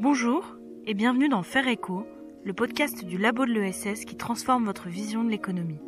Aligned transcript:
Bonjour 0.00 0.56
et 0.86 0.94
bienvenue 0.94 1.28
dans 1.28 1.42
Faire 1.42 1.68
Echo, 1.68 2.06
le 2.42 2.54
podcast 2.54 3.04
du 3.04 3.18
labo 3.18 3.44
de 3.44 3.52
l'ESS 3.52 4.06
qui 4.06 4.16
transforme 4.16 4.64
votre 4.64 4.88
vision 4.88 5.22
de 5.22 5.28
l'économie. 5.28 5.82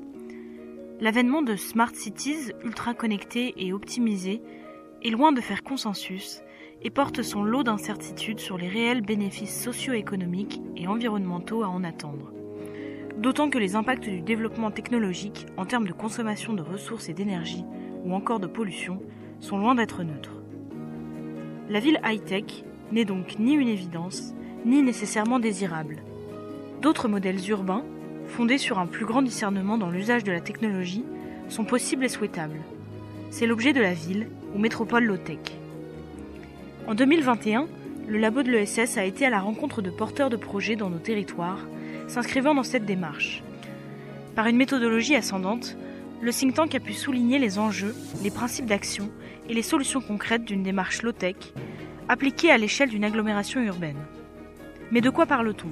L'avènement 1.00 1.40
de 1.40 1.56
smart 1.56 1.94
cities 1.94 2.52
ultra 2.62 2.92
connectées 2.92 3.54
et 3.56 3.72
optimisées 3.72 4.42
est 5.02 5.08
loin 5.08 5.32
de 5.32 5.40
faire 5.40 5.62
consensus 5.62 6.42
et 6.82 6.90
porte 6.90 7.22
son 7.22 7.42
lot 7.42 7.62
d'incertitudes 7.62 8.38
sur 8.38 8.58
les 8.58 8.68
réels 8.68 9.00
bénéfices 9.00 9.58
socio-économiques 9.62 10.60
et 10.76 10.86
environnementaux 10.86 11.62
à 11.62 11.68
en 11.68 11.82
attendre. 11.82 12.34
D'autant 13.16 13.48
que 13.48 13.58
les 13.58 13.76
impacts 13.76 14.10
du 14.10 14.20
développement 14.20 14.70
technologique 14.70 15.46
en 15.56 15.64
termes 15.64 15.88
de 15.88 15.94
consommation 15.94 16.52
de 16.52 16.60
ressources 16.60 17.08
et 17.08 17.14
d'énergie 17.14 17.64
ou 18.04 18.12
encore 18.12 18.40
de 18.40 18.46
pollution 18.46 19.00
sont 19.40 19.56
loin 19.56 19.74
d'être 19.74 20.02
neutres. 20.02 20.42
La 21.70 21.80
ville 21.80 21.98
high-tech 22.04 22.66
n'est 22.92 23.04
donc 23.04 23.38
ni 23.38 23.54
une 23.54 23.68
évidence, 23.68 24.34
ni 24.64 24.82
nécessairement 24.82 25.40
désirable. 25.40 25.96
D'autres 26.80 27.08
modèles 27.08 27.48
urbains, 27.48 27.84
fondés 28.28 28.58
sur 28.58 28.78
un 28.78 28.86
plus 28.86 29.04
grand 29.04 29.22
discernement 29.22 29.78
dans 29.78 29.90
l'usage 29.90 30.24
de 30.24 30.32
la 30.32 30.40
technologie, 30.40 31.04
sont 31.48 31.64
possibles 31.64 32.04
et 32.04 32.08
souhaitables. 32.08 32.60
C'est 33.30 33.46
l'objet 33.46 33.72
de 33.72 33.80
la 33.80 33.94
ville 33.94 34.28
ou 34.54 34.58
métropole 34.58 35.04
low-tech. 35.04 35.38
En 36.86 36.94
2021, 36.94 37.66
le 38.08 38.18
labo 38.18 38.42
de 38.42 38.50
l'ESS 38.50 38.98
a 38.98 39.04
été 39.04 39.24
à 39.24 39.30
la 39.30 39.40
rencontre 39.40 39.80
de 39.80 39.90
porteurs 39.90 40.30
de 40.30 40.36
projets 40.36 40.76
dans 40.76 40.90
nos 40.90 40.98
territoires, 40.98 41.66
s'inscrivant 42.08 42.54
dans 42.54 42.62
cette 42.62 42.84
démarche. 42.84 43.42
Par 44.34 44.46
une 44.46 44.56
méthodologie 44.56 45.14
ascendante, 45.14 45.76
le 46.20 46.32
think 46.32 46.54
tank 46.54 46.74
a 46.74 46.80
pu 46.80 46.92
souligner 46.92 47.38
les 47.38 47.58
enjeux, 47.58 47.94
les 48.22 48.30
principes 48.30 48.66
d'action 48.66 49.10
et 49.48 49.54
les 49.54 49.62
solutions 49.62 50.00
concrètes 50.00 50.44
d'une 50.44 50.62
démarche 50.62 51.02
low-tech 51.02 51.36
appliquée 52.12 52.50
à 52.50 52.58
l'échelle 52.58 52.90
d'une 52.90 53.04
agglomération 53.04 53.62
urbaine. 53.62 53.96
Mais 54.90 55.00
de 55.00 55.08
quoi 55.08 55.24
parle-t-on? 55.24 55.70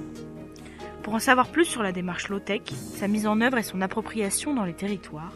Pour 1.03 1.13
en 1.13 1.19
savoir 1.19 1.49
plus 1.49 1.65
sur 1.65 1.83
la 1.83 1.91
démarche 1.91 2.29
low-tech, 2.29 2.63
sa 2.95 3.07
mise 3.07 3.27
en 3.27 3.41
œuvre 3.41 3.59
et 3.59 3.63
son 3.63 3.79
appropriation 3.79 4.55
dans 4.55 4.65
les 4.65 4.73
territoires, 4.73 5.35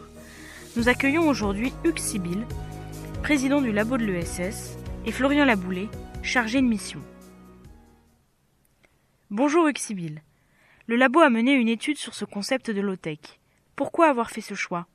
nous 0.76 0.88
accueillons 0.88 1.28
aujourd'hui 1.28 1.72
Hugues 1.84 2.00
Sibyl, 2.00 2.44
président 3.22 3.62
du 3.62 3.70
labo 3.70 3.98
de 3.98 4.04
l'ESS, 4.04 4.76
et 5.06 5.12
Florian 5.12 5.44
Laboulet, 5.44 5.86
chargé 6.24 6.60
de 6.60 6.66
mission. 6.66 7.00
Bonjour 9.30 9.68
Hugues 9.68 9.78
Sibyl. 9.78 10.22
Le 10.88 10.96
labo 10.96 11.20
a 11.20 11.30
mené 11.30 11.52
une 11.52 11.68
étude 11.68 11.98
sur 11.98 12.14
ce 12.14 12.24
concept 12.24 12.72
de 12.72 12.80
low-tech. 12.80 13.20
Pourquoi 13.76 14.08
avoir 14.08 14.30
fait 14.30 14.40
ce 14.40 14.54
choix? 14.54 14.88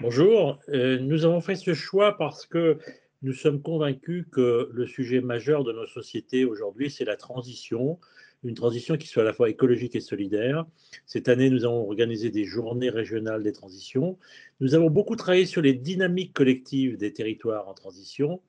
Bonjour, 0.00 0.58
euh, 0.70 0.98
nous 1.00 1.26
avons 1.26 1.42
fait 1.42 1.54
ce 1.54 1.74
choix 1.74 2.16
parce 2.16 2.46
que 2.46 2.78
nous 3.22 3.32
sommes 3.32 3.62
convaincus 3.62 4.26
que 4.30 4.68
le 4.72 4.86
sujet 4.86 5.20
majeur 5.20 5.64
de 5.64 5.72
nos 5.72 5.86
sociétés 5.86 6.44
aujourd'hui, 6.44 6.90
c'est 6.90 7.04
la 7.04 7.16
transition, 7.16 7.98
une 8.44 8.54
transition 8.54 8.96
qui 8.96 9.08
soit 9.08 9.22
à 9.22 9.26
la 9.26 9.32
fois 9.32 9.48
écologique 9.48 9.96
et 9.96 10.00
solidaire. 10.00 10.66
Cette 11.06 11.28
année, 11.28 11.50
nous 11.50 11.64
avons 11.64 11.82
organisé 11.82 12.30
des 12.30 12.44
journées 12.44 12.90
régionales 12.90 13.42
des 13.42 13.52
transitions. 13.52 14.18
Nous 14.60 14.74
avons 14.74 14.90
beaucoup 14.90 15.16
travaillé 15.16 15.46
sur 15.46 15.62
les 15.62 15.74
dynamiques 15.74 16.32
collectives 16.32 16.96
des 16.96 17.12
territoires 17.12 17.68
en 17.68 17.74
transition 17.74 18.40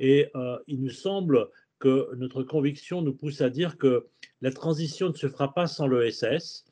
et 0.00 0.28
euh, 0.34 0.58
il 0.66 0.80
nous 0.80 0.90
semble 0.90 1.48
que 1.78 2.08
notre 2.16 2.42
conviction 2.42 3.02
nous 3.02 3.14
pousse 3.14 3.40
à 3.40 3.50
dire 3.50 3.78
que 3.78 4.06
la 4.40 4.50
transition 4.50 5.08
ne 5.08 5.14
se 5.14 5.28
fera 5.28 5.54
pas 5.54 5.66
sans 5.66 5.86
l'ESS 5.86 6.64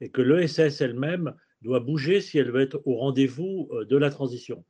et 0.00 0.08
que 0.10 0.22
l'ESS 0.22 0.80
elle-même 0.80 1.34
doit 1.62 1.80
bouger 1.80 2.20
si 2.20 2.38
elle 2.38 2.50
veut 2.50 2.60
être 2.60 2.80
au 2.84 2.96
rendez-vous 2.96 3.68
euh, 3.72 3.84
de 3.84 3.96
la 3.96 4.10
transition. 4.10 4.64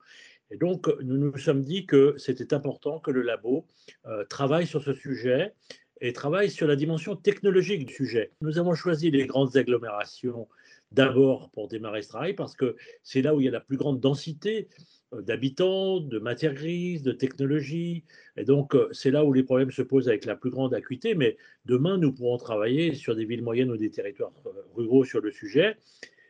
Et 0.50 0.56
donc, 0.56 0.88
nous 1.02 1.16
nous 1.16 1.36
sommes 1.38 1.62
dit 1.62 1.86
que 1.86 2.14
c'était 2.18 2.54
important 2.54 3.00
que 3.00 3.10
le 3.10 3.22
labo 3.22 3.66
euh, 4.06 4.24
travaille 4.24 4.66
sur 4.66 4.82
ce 4.82 4.94
sujet 4.94 5.52
et 6.00 6.12
travaille 6.12 6.50
sur 6.50 6.66
la 6.66 6.76
dimension 6.76 7.16
technologique 7.16 7.86
du 7.86 7.92
sujet. 7.92 8.30
Nous 8.40 8.58
avons 8.58 8.74
choisi 8.74 9.10
les 9.10 9.26
grandes 9.26 9.56
agglomérations 9.56 10.46
d'abord 10.92 11.50
pour 11.50 11.66
démarrer 11.66 12.02
ce 12.02 12.08
travail 12.08 12.34
parce 12.34 12.54
que 12.54 12.76
c'est 13.02 13.22
là 13.22 13.34
où 13.34 13.40
il 13.40 13.44
y 13.44 13.48
a 13.48 13.52
la 13.52 13.60
plus 13.60 13.76
grande 13.76 13.98
densité 13.98 14.68
euh, 15.14 15.20
d'habitants, 15.20 15.98
de 15.98 16.18
matières 16.20 16.54
grises, 16.54 17.02
de 17.02 17.12
technologies. 17.12 18.04
Et 18.36 18.44
donc, 18.44 18.76
c'est 18.92 19.10
là 19.10 19.24
où 19.24 19.32
les 19.32 19.42
problèmes 19.42 19.72
se 19.72 19.82
posent 19.82 20.08
avec 20.08 20.26
la 20.26 20.36
plus 20.36 20.50
grande 20.50 20.74
acuité. 20.74 21.16
Mais 21.16 21.36
demain, 21.64 21.98
nous 21.98 22.12
pourrons 22.12 22.36
travailler 22.36 22.94
sur 22.94 23.16
des 23.16 23.24
villes 23.24 23.42
moyennes 23.42 23.70
ou 23.72 23.76
des 23.76 23.90
territoires 23.90 24.32
ruraux 24.76 25.04
sur 25.04 25.20
le 25.20 25.32
sujet. 25.32 25.76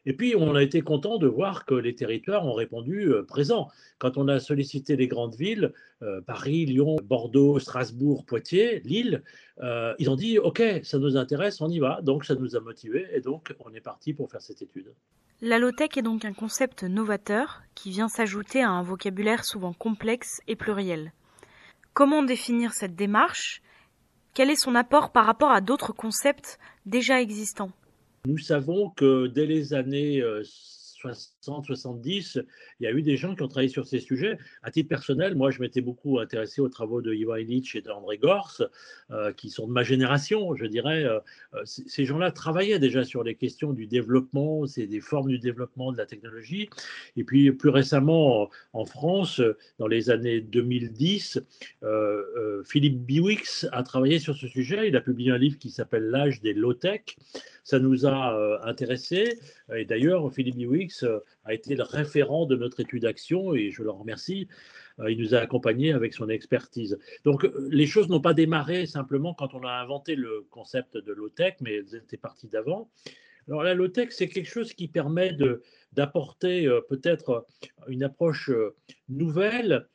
Et 0.07 0.13
puis, 0.13 0.37
on 0.37 0.55
a 0.55 0.63
été 0.63 0.83
content 0.83 1.19
de 1.19 1.27
voir 1.27 1.65
que 1.65 1.75
les 1.75 1.97
territoires 1.97 2.47
ont 2.47 2.55
répondu 2.55 3.09
euh, 3.09 3.25
présent. 3.25 3.69
Quand 3.99 4.17
on 4.17 4.29
a 4.29 4.39
sollicité 4.39 4.95
les 4.95 5.09
grandes 5.09 5.35
villes, 5.35 5.73
euh, 6.03 6.21
Paris, 6.21 6.65
Lyon, 6.65 6.97
Bordeaux, 7.03 7.59
Strasbourg, 7.59 8.25
Poitiers, 8.25 8.81
Lille, 8.85 9.25
euh, 9.63 9.95
ils 9.99 10.09
ont 10.09 10.15
dit 10.15 10.39
OK, 10.39 10.63
ça 10.85 10.99
nous 10.99 11.17
intéresse, 11.17 11.61
on 11.61 11.69
y 11.69 11.81
va. 11.81 12.01
Donc, 12.03 12.25
ça 12.25 12.37
nous 12.37 12.55
a 12.55 12.61
motivés 12.61 13.09
et 13.13 13.21
donc 13.21 13.53
on 13.65 13.75
est 13.75 13.81
parti 13.81 14.15
pour 14.15 14.31
faire 14.31 14.41
cette 14.41 14.63
étude. 14.63 14.93
La 15.43 15.59
low-tech 15.59 15.91
est 15.97 16.03
donc 16.03 16.25
un 16.25 16.33
concept 16.33 16.85
novateur 16.85 17.63
qui 17.75 17.91
vient 17.91 18.09
s'ajouter 18.09 18.63
à 18.63 18.71
un 18.71 18.83
vocabulaire 18.83 19.45
souvent 19.45 19.73
complexe 19.73 20.41
et 20.47 20.57
pluriel. 20.57 21.13
Comment 21.95 22.23
définir 22.23 22.73
cette 22.73 22.95
démarche? 22.95 23.61
Quel 24.35 24.51
est 24.51 24.57
son 24.57 24.75
apport 24.75 25.11
par 25.11 25.27
rapport 25.27 25.51
à 25.51 25.61
d'autres 25.61 25.93
concepts 25.93 26.59
déjà 26.87 27.21
existants? 27.21 27.73
Nous 28.27 28.39
savons 28.39 28.91
que 28.91 29.27
dès 29.29 29.47
les 29.47 29.73
années 29.73 30.23
60-70, 31.15 32.45
il 32.81 32.85
y 32.85 32.87
a 32.87 32.93
eu 32.93 33.03
des 33.03 33.17
gens 33.17 33.35
qui 33.35 33.43
ont 33.43 33.49
travaillé 33.49 33.69
sur 33.69 33.87
ces 33.87 34.01
sujets. 34.01 34.39
À 34.63 34.71
titre 34.71 34.89
personnel, 34.89 35.35
moi, 35.35 35.51
je 35.51 35.61
m'étais 35.61 35.81
beaucoup 35.81 36.19
intéressé 36.19 36.61
aux 36.61 36.69
travaux 36.69 37.03
de 37.03 37.13
Ivan 37.13 37.37
Illich 37.37 37.77
et 37.77 37.83
d'André 37.83 38.19
Gors, 38.19 38.63
euh, 39.11 39.33
qui 39.33 39.51
sont 39.51 39.67
de 39.67 39.73
ma 39.73 39.83
génération, 39.83 40.55
je 40.55 40.67
dirais. 40.67 41.05
Euh, 41.05 41.19
euh, 41.55 41.63
ces 41.65 42.05
gens-là 42.05 42.31
travaillaient 42.31 42.79
déjà 42.79 43.05
sur 43.05 43.23
les 43.23 43.35
questions 43.35 43.73
du 43.73 43.87
développement, 43.87 44.67
c'est 44.67 44.87
des 44.87 45.01
formes 45.01 45.29
du 45.29 45.39
développement 45.39 45.93
de 45.93 45.99
la 45.99 46.07
technologie. 46.07 46.69
Et 47.17 47.25
puis, 47.25 47.53
plus 47.53 47.71
récemment, 47.71 48.51
en 48.73 48.85
France, 48.85 49.41
dans 49.79 49.87
les 49.87 50.11
années 50.11 50.41
2010, 50.41 51.41
Philippe 52.65 52.99
Biwix 53.05 53.67
a 53.73 53.83
travaillé 53.83 54.19
sur 54.19 54.37
ce 54.37 54.49
sujet. 54.49 54.89
Il 54.89 54.97
a 54.97 55.01
publié 55.01 55.31
un 55.31 55.39
livre 55.39 55.59
qui 55.59 55.71
s'appelle 55.71 56.05
L'âge 56.05 56.41
des 56.41 56.55
low-tech. 56.55 57.17
Ça 57.67 57.81
nous 57.81 58.07
a 58.07 58.61
intéressés. 58.63 59.41
Et 59.75 59.85
d'ailleurs, 59.85 60.33
Philippe 60.33 60.55
Biwix 60.55 61.05
a 61.45 61.53
été 61.53 61.75
le 61.75 61.83
référent 61.83 62.47
de 62.47 62.55
notre 62.55 62.79
étude 62.79 63.03
d'action 63.03 63.57
et 63.57 63.73
je 63.73 63.83
le 63.83 63.91
remercie. 63.91 64.47
Euh, 65.01 65.11
il 65.11 65.19
nous 65.19 65.35
a 65.35 65.39
accompagnés 65.39 65.93
avec 65.93 66.15
son 66.15 66.29
expertise. 66.29 66.99
Donc, 67.25 67.45
euh, 67.45 67.69
les 67.71 67.87
choses 67.87 68.09
n'ont 68.09 68.21
pas 68.21 68.35
démarré 68.35 68.87
simplement 68.87 69.35
quand 69.35 69.55
on 69.55 69.63
a 69.65 69.73
inventé 69.73 70.15
le 70.15 70.47
concept 70.51 70.97
de 70.97 71.13
low-tech, 71.13 71.55
mais 71.61 71.75
elles 71.75 71.95
étaient 71.97 72.17
parties 72.17 72.49
d'avant. 72.49 72.91
Alors, 73.49 73.63
la 73.63 73.75
low-tech, 73.75 74.09
c'est 74.11 74.29
quelque 74.29 74.49
chose 74.49 74.73
qui 74.73 74.89
permet 74.89 75.37
d'apporter 75.93 76.67
euh, 76.67 76.81
peut-être 76.89 77.47
une 77.89 78.03
approche 78.03 78.51
nouvelle 79.09 79.87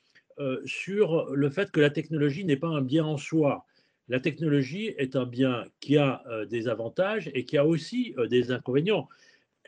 sur 0.65 1.29
le 1.35 1.51
fait 1.51 1.69
que 1.69 1.79
la 1.79 1.91
technologie 1.91 2.45
n'est 2.45 2.57
pas 2.57 2.69
un 2.69 2.81
bien 2.81 3.05
en 3.05 3.17
soi. 3.17 3.63
La 4.11 4.19
technologie 4.19 4.93
est 4.97 5.15
un 5.15 5.25
bien 5.25 5.65
qui 5.79 5.97
a 5.97 6.23
des 6.49 6.67
avantages 6.67 7.31
et 7.33 7.45
qui 7.45 7.57
a 7.57 7.65
aussi 7.65 8.13
des 8.29 8.51
inconvénients 8.51 9.07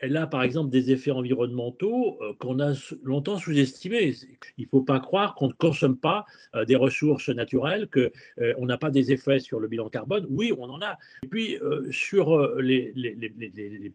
elle 0.04 0.16
a 0.16 0.26
par 0.26 0.42
exemple 0.42 0.70
des 0.70 0.90
effets 0.90 1.10
environnementaux 1.10 2.18
euh, 2.20 2.32
qu'on 2.38 2.60
a 2.60 2.74
longtemps 3.02 3.38
sous-estimés. 3.38 4.14
Il 4.58 4.64
ne 4.64 4.68
faut 4.68 4.82
pas 4.82 5.00
croire 5.00 5.34
qu'on 5.34 5.48
ne 5.48 5.52
consomme 5.52 5.96
pas 5.96 6.24
euh, 6.54 6.64
des 6.64 6.76
ressources 6.76 7.28
naturelles, 7.28 7.88
qu'on 7.88 8.10
euh, 8.40 8.66
n'a 8.66 8.76
pas 8.76 8.90
des 8.90 9.12
effets 9.12 9.38
sur 9.38 9.60
le 9.60 9.68
bilan 9.68 9.88
carbone. 9.88 10.26
Oui, 10.28 10.52
on 10.56 10.64
en 10.64 10.80
a. 10.82 10.98
Et 11.22 11.28
puis 11.28 11.58
sur 11.90 12.56
les, 12.60 12.92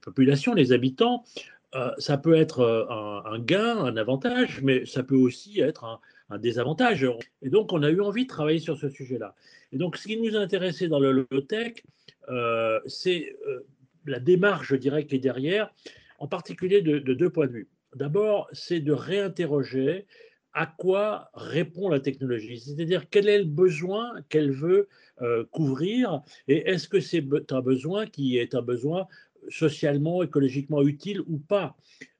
populations, 0.02 0.54
les 0.54 0.72
habitants, 0.72 1.24
ça 1.98 2.18
peut 2.18 2.36
être 2.36 2.62
un, 3.26 3.40
gain, 3.40 3.78
un 3.78 3.98
avantage, 3.98 4.62
mais 4.64 4.86
ça 4.86 5.04
peut 5.04 5.16
aussi 5.16 5.60
être 5.60 5.84
un, 5.84 6.00
un, 6.30 6.38
désavantage. 6.38 7.08
Et 7.42 7.50
donc, 7.50 7.74
on 7.74 7.84
a 7.84 7.90
eu 7.90 8.02
envie 8.02 8.24
de 8.24 8.30
travailler 8.30 8.60
sur 8.60 8.78
ce 8.78 8.90
sujet-là. 8.90 9.36
Et 9.72 9.78
donc, 9.78 9.98
ce 9.98 10.08
qui 10.08 10.18
nous 10.18 10.36
a 10.36 10.40
intéressé 10.40 10.88
dans 10.88 11.00
le 11.00 11.12
low-tech, 11.12 11.84
c'est 12.86 13.36
la 14.06 14.20
démarche, 14.20 14.68
je 14.70 14.76
dirais, 14.76 15.06
qui 15.06 15.16
est 15.16 15.20
derrière, 15.20 15.74
en 16.20 16.28
particulier 16.28 16.82
de, 16.82 17.00
deux 17.00 17.30
points 17.30 17.48
de 17.48 17.54
vue. 17.54 17.68
D'abord, 17.96 18.50
c'est 18.52 18.82
de 18.82 18.92
réinterroger 18.92 20.06
à 20.54 20.66
quoi 20.66 21.30
répond 21.34 21.90
la 21.90 22.00
technologie, 22.00 22.60
c'est-à-dire 22.60 23.08
quel 23.10 23.30
est 23.30 23.38
le 23.38 23.46
besoin 23.46 24.20
qu'elle 24.30 24.52
veut 24.52 24.88
euh, 25.22 25.46
couvrir 25.52 26.24
et 26.48 26.70
est-ce 26.70 26.88
que 26.90 27.00
c'est 27.00 27.24
un 27.52 27.62
besoin 27.62 28.08
qui 28.08 28.38
est 28.38 28.56
un 28.56 28.64
besoin 28.64 29.08
socialement, 29.48 30.24
écologiquement 30.24 30.82
utile 30.82 31.22
ou 31.22 31.38
pas. 31.38 31.76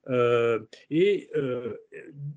Euh, 0.08 0.60
et 0.90 1.30
euh, 1.36 1.76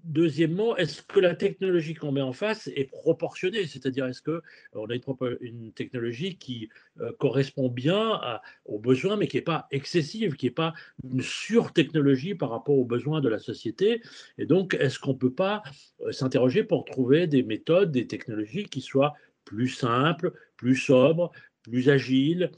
deuxièmement, 0.04 0.76
est-ce 0.76 1.02
que 1.02 1.20
la 1.20 1.34
technologie 1.34 1.94
qu'on 1.94 2.12
met 2.12 2.22
en 2.22 2.34
face 2.34 2.68
est 2.76 2.86
proportionnée? 2.86 3.66
C'est-à-dire, 3.66 4.06
est-ce 4.06 4.22
qu'on 4.22 4.90
a 4.90 4.96
une, 5.42 5.72
technologie 5.72 6.38
qui 6.38 6.70
euh, 7.00 7.12
correspond 7.20 7.70
bien 7.70 8.22
aux 8.66 8.80
besoins, 8.80 9.16
mais 9.16 9.28
qui 9.28 9.38
n'est 9.38 9.44
pas 9.44 9.68
excessive, 9.72 10.36
qui 10.36 10.48
n'est 10.48 10.52
pas 10.52 10.74
une 11.04 11.22
sur-technologie 11.22 12.36
par 12.36 12.50
rapport 12.50 12.78
aux 12.78 12.86
besoins 12.86 13.22
de 13.22 13.30
la 13.30 13.40
société? 13.40 14.02
Et 14.38 14.46
donc, 14.46 14.76
est-ce 14.76 15.00
qu'on 15.00 15.14
ne 15.14 15.18
peut 15.18 15.34
pas 15.34 15.64
s'interroger 16.12 16.64
pour 16.64 16.86
trouver 16.86 17.28
des 17.28 17.44
méthodes, 17.44 17.92
des 17.92 18.08
technologies 18.08 18.66
qui 18.66 18.82
soient 18.82 19.14
plus 19.46 19.70
simple, 19.70 20.34
plus 20.58 20.76
sobre, 20.76 21.32
plus 21.64 21.90
agile, 21.90 22.52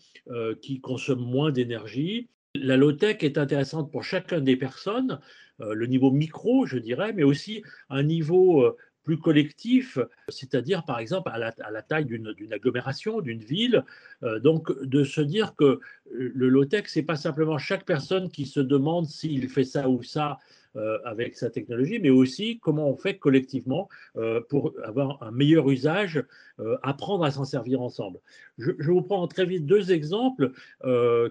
qui 0.61 0.81
consomme 0.81 1.21
moins 1.21 1.51
d'énergie. 1.51 2.27
La 2.55 2.75
low-tech 2.75 3.17
est 3.21 3.37
intéressante 3.37 3.91
pour 3.91 4.03
chacun 4.03 4.41
des 4.41 4.57
personnes, 4.57 5.19
le 5.59 5.85
niveau 5.85 6.11
micro, 6.11 6.65
je 6.65 6.77
dirais, 6.77 7.13
mais 7.13 7.23
aussi 7.23 7.63
un 7.89 8.03
niveau 8.03 8.75
plus 9.05 9.19
collectif, 9.19 9.97
c'est-à-dire 10.27 10.83
par 10.83 10.99
exemple 10.99 11.29
à 11.31 11.37
la, 11.37 11.81
taille 11.81 12.05
d'une 12.05 12.51
agglomération, 12.51 13.21
d'une 13.21 13.39
ville. 13.39 13.85
Euh, 14.23 14.39
donc 14.39 14.71
de 14.83 15.03
se 15.05 15.21
dire 15.21 15.55
que 15.55 15.79
le 16.11 16.49
low-tech, 16.49 16.87
ce 16.87 16.99
n'est 16.99 17.05
pas 17.05 17.15
simplement 17.15 17.57
chaque 17.57 17.85
personne 17.85 18.29
qui 18.29 18.45
se 18.45 18.59
demande 18.59 19.05
s'il 19.05 19.47
fait 19.47 19.63
ça 19.63 19.87
ou 19.87 20.03
ça 20.03 20.31
euh, 20.31 20.35
avec 21.03 21.35
sa 21.35 21.49
technologie, 21.49 21.99
mais 21.99 22.09
aussi 22.09 22.59
comment 22.59 22.89
on 22.89 22.97
fait 22.97 23.17
collectivement 23.17 23.89
euh, 24.17 24.41
pour 24.49 24.73
avoir 24.83 25.21
un 25.23 25.31
meilleur 25.31 25.69
usage, 25.69 26.23
apprendre 26.83 27.25
à 27.25 27.31
s'en 27.31 27.43
servir 27.43 27.81
ensemble. 27.81 28.19
Je, 28.57 28.71
vous 28.79 29.01
prends 29.01 29.27
très 29.27 29.45
vite 29.45 29.65
deux 29.65 29.91
exemples 29.91 30.51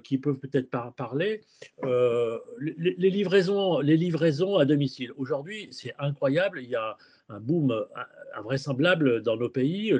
qui 0.02 0.18
peuvent 0.18 0.38
peut-être 0.38 0.70
parler. 0.96 1.40
Les, 1.82 3.10
livraisons, 3.10 3.80
les 3.80 3.96
livraisons 3.96 4.56
à 4.56 4.64
domicile. 4.64 5.12
Aujourd'hui, 5.16 5.68
c'est 5.70 5.94
incroyable. 5.98 6.60
Il 6.62 6.68
y 6.68 6.76
a 6.76 6.96
un 7.28 7.40
boom 7.40 7.70
euh, 7.70 7.84
invraisemblable 8.36 9.22
dans 9.22 9.36
nos 9.36 9.48
pays. 9.48 9.92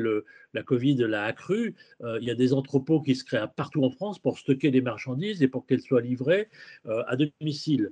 La 0.53 0.63
Covid 0.63 0.97
l'a 0.97 1.25
accru. 1.25 1.75
Euh, 2.03 2.19
il 2.21 2.27
y 2.27 2.31
a 2.31 2.35
des 2.35 2.53
entrepôts 2.53 3.01
qui 3.01 3.15
se 3.15 3.25
créent 3.25 3.47
partout 3.55 3.85
en 3.85 3.91
France 3.91 4.19
pour 4.19 4.39
stocker 4.39 4.71
des 4.71 4.81
marchandises 4.81 5.43
et 5.43 5.49
pour 5.49 5.67
qu'elles 5.67 5.81
soient 5.81 6.01
livrées 6.01 6.49
euh, 6.87 7.03
à 7.07 7.17
domicile 7.17 7.91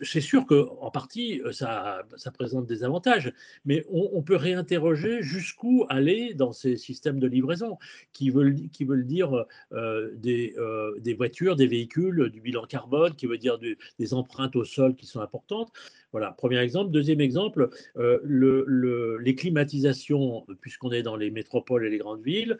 c'est 0.00 0.20
sûr 0.20 0.46
qu'en 0.46 0.90
partie, 0.90 1.40
euh, 1.42 1.52
ça, 1.52 2.04
présente 2.34 2.66
des 2.66 2.84
avantages, 2.84 3.32
mais 3.64 3.84
on, 3.90 4.22
peut 4.22 4.36
réinterroger 4.36 5.22
jusqu'où 5.22 5.86
aller 5.88 6.34
dans 6.34 6.52
ces 6.52 6.76
systèmes 6.76 7.18
de 7.18 7.26
livraison 7.26 7.78
qui 8.12 8.30
veulent, 8.30 8.54
qui 8.72 8.84
veulent 8.84 9.06
dire 9.06 9.46
euh, 9.72 10.10
des, 10.16 10.54
euh, 10.58 10.98
des, 11.00 11.14
voitures, 11.14 11.56
des 11.56 11.66
véhicules, 11.66 12.30
du 12.30 12.40
bilan 12.40 12.64
carbone, 12.64 13.14
qui 13.14 13.26
veut 13.26 13.38
dire 13.38 13.58
des 13.58 14.14
empreintes 14.14 14.56
au 14.56 14.64
sol 14.64 14.94
qui 14.94 15.06
sont 15.06 15.20
importantes. 15.20 15.72
Voilà, 16.12 16.32
premier 16.32 16.58
exemple. 16.58 16.90
Deuxième 16.90 17.20
exemple, 17.20 17.68
le, 17.94 19.18
les 19.20 19.34
climatisations, 19.34 20.46
puisqu'on 20.60 20.90
est 20.90 21.02
dans 21.02 21.16
les 21.16 21.30
métropoles 21.30 21.84
et 21.84 21.90
les 21.90 21.98
grandes 21.98 22.22
villes, 22.22 22.58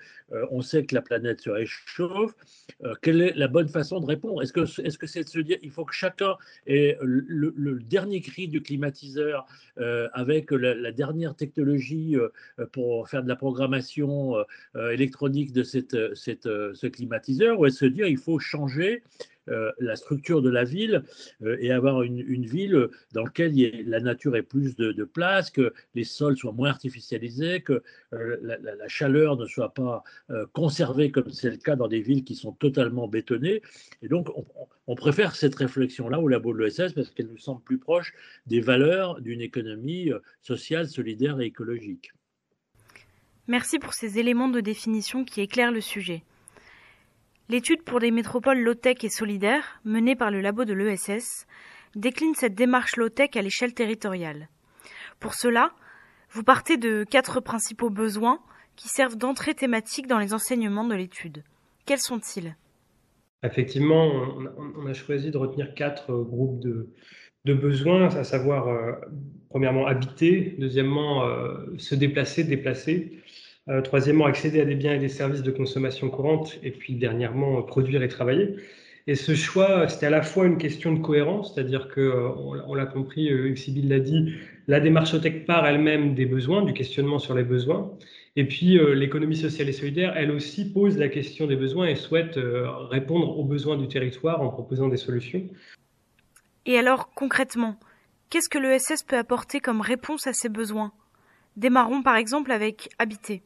on 0.50 0.60
sait 0.60 0.84
que 0.84 0.94
la 0.94 1.00
planète 1.00 1.40
se 1.40 1.50
réchauffe. 1.50 2.34
quelle 3.00 3.22
est 3.22 3.34
la 3.36 3.48
bonne 3.48 3.68
façon 3.68 4.00
de 4.00 4.06
répondre? 4.06 4.42
Est-ce 4.42 4.52
que 4.52 4.66
c'est 4.66 4.82
-ce 4.82 5.24
de 5.24 5.28
se 5.28 5.38
dire 5.38 5.58
il 5.62 5.70
faut 5.70 5.86
que 5.86 5.94
chacun 5.94 6.36
ait 6.66 6.98
le, 7.28 7.78
dernier 7.82 8.20
cri 8.20 8.48
du 8.48 8.62
climatiseur 8.62 9.46
euh, 9.78 10.08
avec 10.12 10.50
la, 10.50 10.92
dernière 10.92 11.36
technologie 11.36 12.16
euh, 12.16 12.28
pour 12.72 13.08
faire 13.08 13.22
de 13.22 13.28
la 13.28 13.36
programmation 13.36 14.36
euh, 14.74 14.90
électronique 14.90 15.52
de 15.52 15.62
cette, 15.62 15.94
ce 16.14 16.86
climatiseur, 16.86 17.60
ou 17.60 17.66
est-ce 17.66 17.78
se 17.78 17.84
dire 17.84 18.06
il 18.06 18.18
faut 18.18 18.38
changer 18.38 19.02
la 19.78 19.96
structure 19.96 20.42
de 20.42 20.50
la 20.50 20.64
ville 20.64 21.02
euh, 21.42 21.56
et 21.60 21.70
avoir 21.70 22.02
une, 22.02 22.46
ville 22.46 22.88
dans 23.12 23.24
laquelle 23.24 23.54
la 23.86 24.00
nature 24.00 24.36
ait 24.36 24.42
plus 24.42 24.76
de, 24.76 25.04
place, 25.04 25.50
que 25.50 25.72
les 25.94 26.04
sols 26.04 26.36
soient 26.36 26.52
moins 26.52 26.70
artificialisés, 26.70 27.60
que 27.60 27.82
euh, 28.12 28.36
la, 28.42 28.88
chaleur 28.88 29.36
ne 29.36 29.46
soit 29.46 29.74
pas 29.74 30.02
conservée 30.52 31.10
comme 31.10 31.30
c'est 31.30 31.50
le 31.50 31.56
cas 31.56 31.76
dans 31.76 31.88
des 31.88 32.00
villes 32.00 32.24
qui 32.24 32.34
sont 32.34 32.52
totalement 32.52 33.08
bétonnées. 33.08 33.62
Et 34.02 34.08
donc, 34.08 34.28
on, 34.86 34.94
préfère 34.94 35.36
cette 35.36 35.54
réflexion-là 35.54 36.18
au 36.20 36.28
labo 36.28 36.52
de 36.52 36.64
l'ESS 36.64 36.92
parce 36.94 37.10
qu'elle 37.10 37.28
nous 37.28 37.38
semble 37.38 37.62
plus 37.62 37.78
proche 37.78 38.14
des 38.46 38.60
valeurs 38.60 39.20
d'une 39.20 39.40
économie 39.40 40.10
sociale, 40.42 40.88
solidaire 40.88 41.40
et 41.40 41.46
écologique. 41.46 42.12
Merci 43.46 43.78
pour 43.78 43.94
ces 43.94 44.18
éléments 44.18 44.48
de 44.48 44.60
définition 44.60 45.24
qui 45.24 45.40
éclairent 45.40 45.72
le 45.72 45.80
sujet. 45.80 46.22
L'étude 47.50 47.82
pour 47.82 47.98
des 47.98 48.10
métropoles 48.10 48.60
low-tech 48.60 49.02
et 49.04 49.08
solidaires, 49.08 49.80
menée 49.82 50.14
par 50.14 50.30
le 50.30 50.42
labo 50.42 50.66
de 50.66 50.74
l'ESS, 50.74 51.46
décline 51.96 52.34
cette 52.34 52.54
démarche 52.54 52.96
low-tech 52.96 53.30
à 53.36 53.40
l'échelle 53.40 53.72
territoriale. 53.72 54.48
Pour 55.18 55.32
cela, 55.32 55.72
vous 56.30 56.42
partez 56.42 56.76
de 56.76 57.04
quatre 57.08 57.40
principaux 57.40 57.88
besoins 57.88 58.40
qui 58.76 58.88
servent 58.88 59.16
d'entrée 59.16 59.54
thématique 59.54 60.06
dans 60.06 60.18
les 60.18 60.34
enseignements 60.34 60.84
de 60.84 60.94
l'étude. 60.94 61.42
Quels 61.86 62.00
sont-ils? 62.00 62.54
Effectivement, 63.42 64.10
on 64.76 64.86
a 64.86 64.92
choisi 64.92 65.30
de 65.30 65.38
retenir 65.38 65.72
quatre 65.74 66.12
groupes 66.12 66.60
de, 66.60 67.54
besoins, 67.54 68.14
à 68.14 68.24
savoir, 68.24 68.68
euh, 68.68 68.92
premièrement, 69.48 69.86
habiter, 69.86 70.54
deuxièmement, 70.58 71.24
euh, 71.24 71.64
se 71.78 71.94
déplacer, 71.94 72.44
déplacer, 72.44 73.22
troisièmement, 73.84 74.26
accéder 74.26 74.60
à 74.60 74.64
des 74.64 74.74
biens 74.74 74.94
et 74.94 74.98
des 74.98 75.08
services 75.08 75.42
de 75.42 75.50
consommation 75.50 76.08
courante. 76.10 76.58
Et 76.62 76.70
puis, 76.70 76.94
dernièrement, 76.94 77.62
produire 77.62 78.02
et 78.02 78.08
travailler. 78.08 78.56
Et 79.06 79.14
ce 79.14 79.34
choix, 79.34 79.88
c'était 79.88 80.06
à 80.06 80.10
la 80.10 80.22
fois 80.22 80.46
une 80.46 80.58
question 80.58 80.92
de 80.92 80.98
cohérence, 80.98 81.54
c'est-à-dire 81.54 81.88
que, 81.88 82.00
euh, 82.00 82.28
on, 82.66 82.74
l'a 82.74 82.84
compris, 82.84 83.32
euh, 83.32 83.56
Sibyl 83.56 83.88
l'a 83.88 84.00
dit, 84.00 84.34
la 84.66 84.80
démarche 84.80 85.14
OTEC 85.14 85.46
part 85.46 85.66
elle-même 85.66 86.14
des 86.14 86.26
besoins, 86.26 86.62
du 86.62 86.74
questionnement 86.74 87.18
sur 87.18 87.34
les 87.34 87.42
besoins. 87.42 87.90
Et 88.36 88.44
puis, 88.44 88.78
l'économie 88.94 89.36
sociale 89.36 89.68
et 89.68 89.72
solidaire, 89.72 90.12
elle 90.16 90.30
aussi 90.30 90.70
pose 90.70 90.96
la 90.96 91.08
question 91.08 91.46
des 91.46 91.56
besoins 91.56 91.88
et 91.88 91.96
souhaite 91.96 92.38
répondre 92.88 93.36
aux 93.36 93.44
besoins 93.44 93.76
du 93.76 93.88
territoire 93.88 94.42
en 94.42 94.48
proposant 94.50 94.86
des 94.88 94.96
solutions. 94.96 95.42
Et 96.68 96.78
alors, 96.78 97.14
concrètement, 97.14 97.80
qu'est-ce 98.28 98.50
que 98.50 98.58
l'ESS 98.58 99.02
peut 99.02 99.16
apporter 99.16 99.58
comme 99.58 99.80
réponse 99.80 100.26
à 100.26 100.34
ces 100.34 100.50
besoins? 100.50 100.92
Démarrons 101.56 102.02
par 102.02 102.16
exemple 102.16 102.52
avec 102.52 102.90
Habiter. 102.98 103.42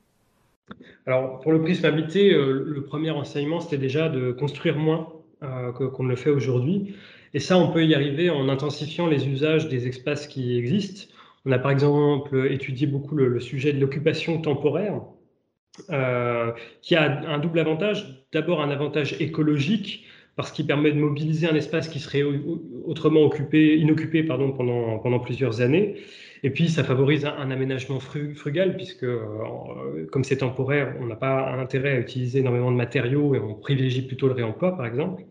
Alors, 1.06 1.40
pour 1.40 1.52
le 1.52 1.60
prisme 1.60 1.84
habité, 1.84 2.32
euh, 2.32 2.64
le 2.64 2.84
premier 2.84 3.10
enseignement, 3.10 3.60
c'était 3.60 3.78
déjà 3.78 4.08
de 4.08 4.32
construire 4.32 4.76
moins 4.76 5.12
euh, 5.42 5.72
qu'on 5.72 6.04
ne 6.04 6.08
le 6.08 6.16
fait 6.16 6.30
aujourd'hui. 6.30 6.94
Et 7.34 7.40
ça, 7.40 7.58
on 7.58 7.72
peut 7.72 7.84
y 7.84 7.94
arriver 7.94 8.30
en 8.30 8.48
intensifiant 8.48 9.06
les 9.06 9.26
usages 9.28 9.68
des 9.68 9.88
espaces 9.88 10.26
qui 10.26 10.56
existent. 10.56 11.12
On 11.44 11.52
a 11.52 11.58
par 11.58 11.72
exemple 11.72 12.46
étudié 12.50 12.86
beaucoup 12.86 13.16
le, 13.16 13.40
sujet 13.40 13.72
de 13.72 13.80
l'occupation 13.80 14.40
temporaire, 14.40 15.00
euh, 15.90 16.52
qui 16.82 16.94
a 16.94 17.28
un 17.28 17.38
double 17.38 17.58
avantage. 17.58 18.26
D'abord, 18.32 18.60
un 18.60 18.70
avantage 18.70 19.16
écologique, 19.20 20.04
parce 20.36 20.52
qu'il 20.52 20.66
permet 20.66 20.92
de 20.92 20.98
mobiliser 20.98 21.48
un 21.48 21.54
espace 21.56 21.88
qui 21.88 21.98
serait 21.98 22.22
autrement 22.86 23.22
occupé, 23.22 23.76
inoccupé 23.76 24.22
pardon, 24.22 24.52
pendant, 24.52 24.98
pendant 24.98 25.18
plusieurs 25.18 25.60
années. 25.60 25.96
Et 26.44 26.50
puis, 26.50 26.68
ça 26.68 26.82
favorise 26.82 27.24
un, 27.24 27.52
aménagement 27.52 28.00
frugal, 28.00 28.76
puisque 28.76 29.04
euh, 29.04 30.06
comme 30.10 30.24
c'est 30.24 30.38
temporaire, 30.38 30.96
on 31.00 31.06
n'a 31.06 31.14
pas 31.14 31.52
intérêt 31.52 31.92
à 31.92 32.00
utiliser 32.00 32.40
énormément 32.40 32.72
de 32.72 32.76
matériaux 32.76 33.36
et 33.36 33.38
on 33.38 33.54
privilégie 33.54 34.02
plutôt 34.02 34.26
le 34.26 34.32
réemploi, 34.32 34.76
par 34.76 34.84
exemple. 34.84 35.22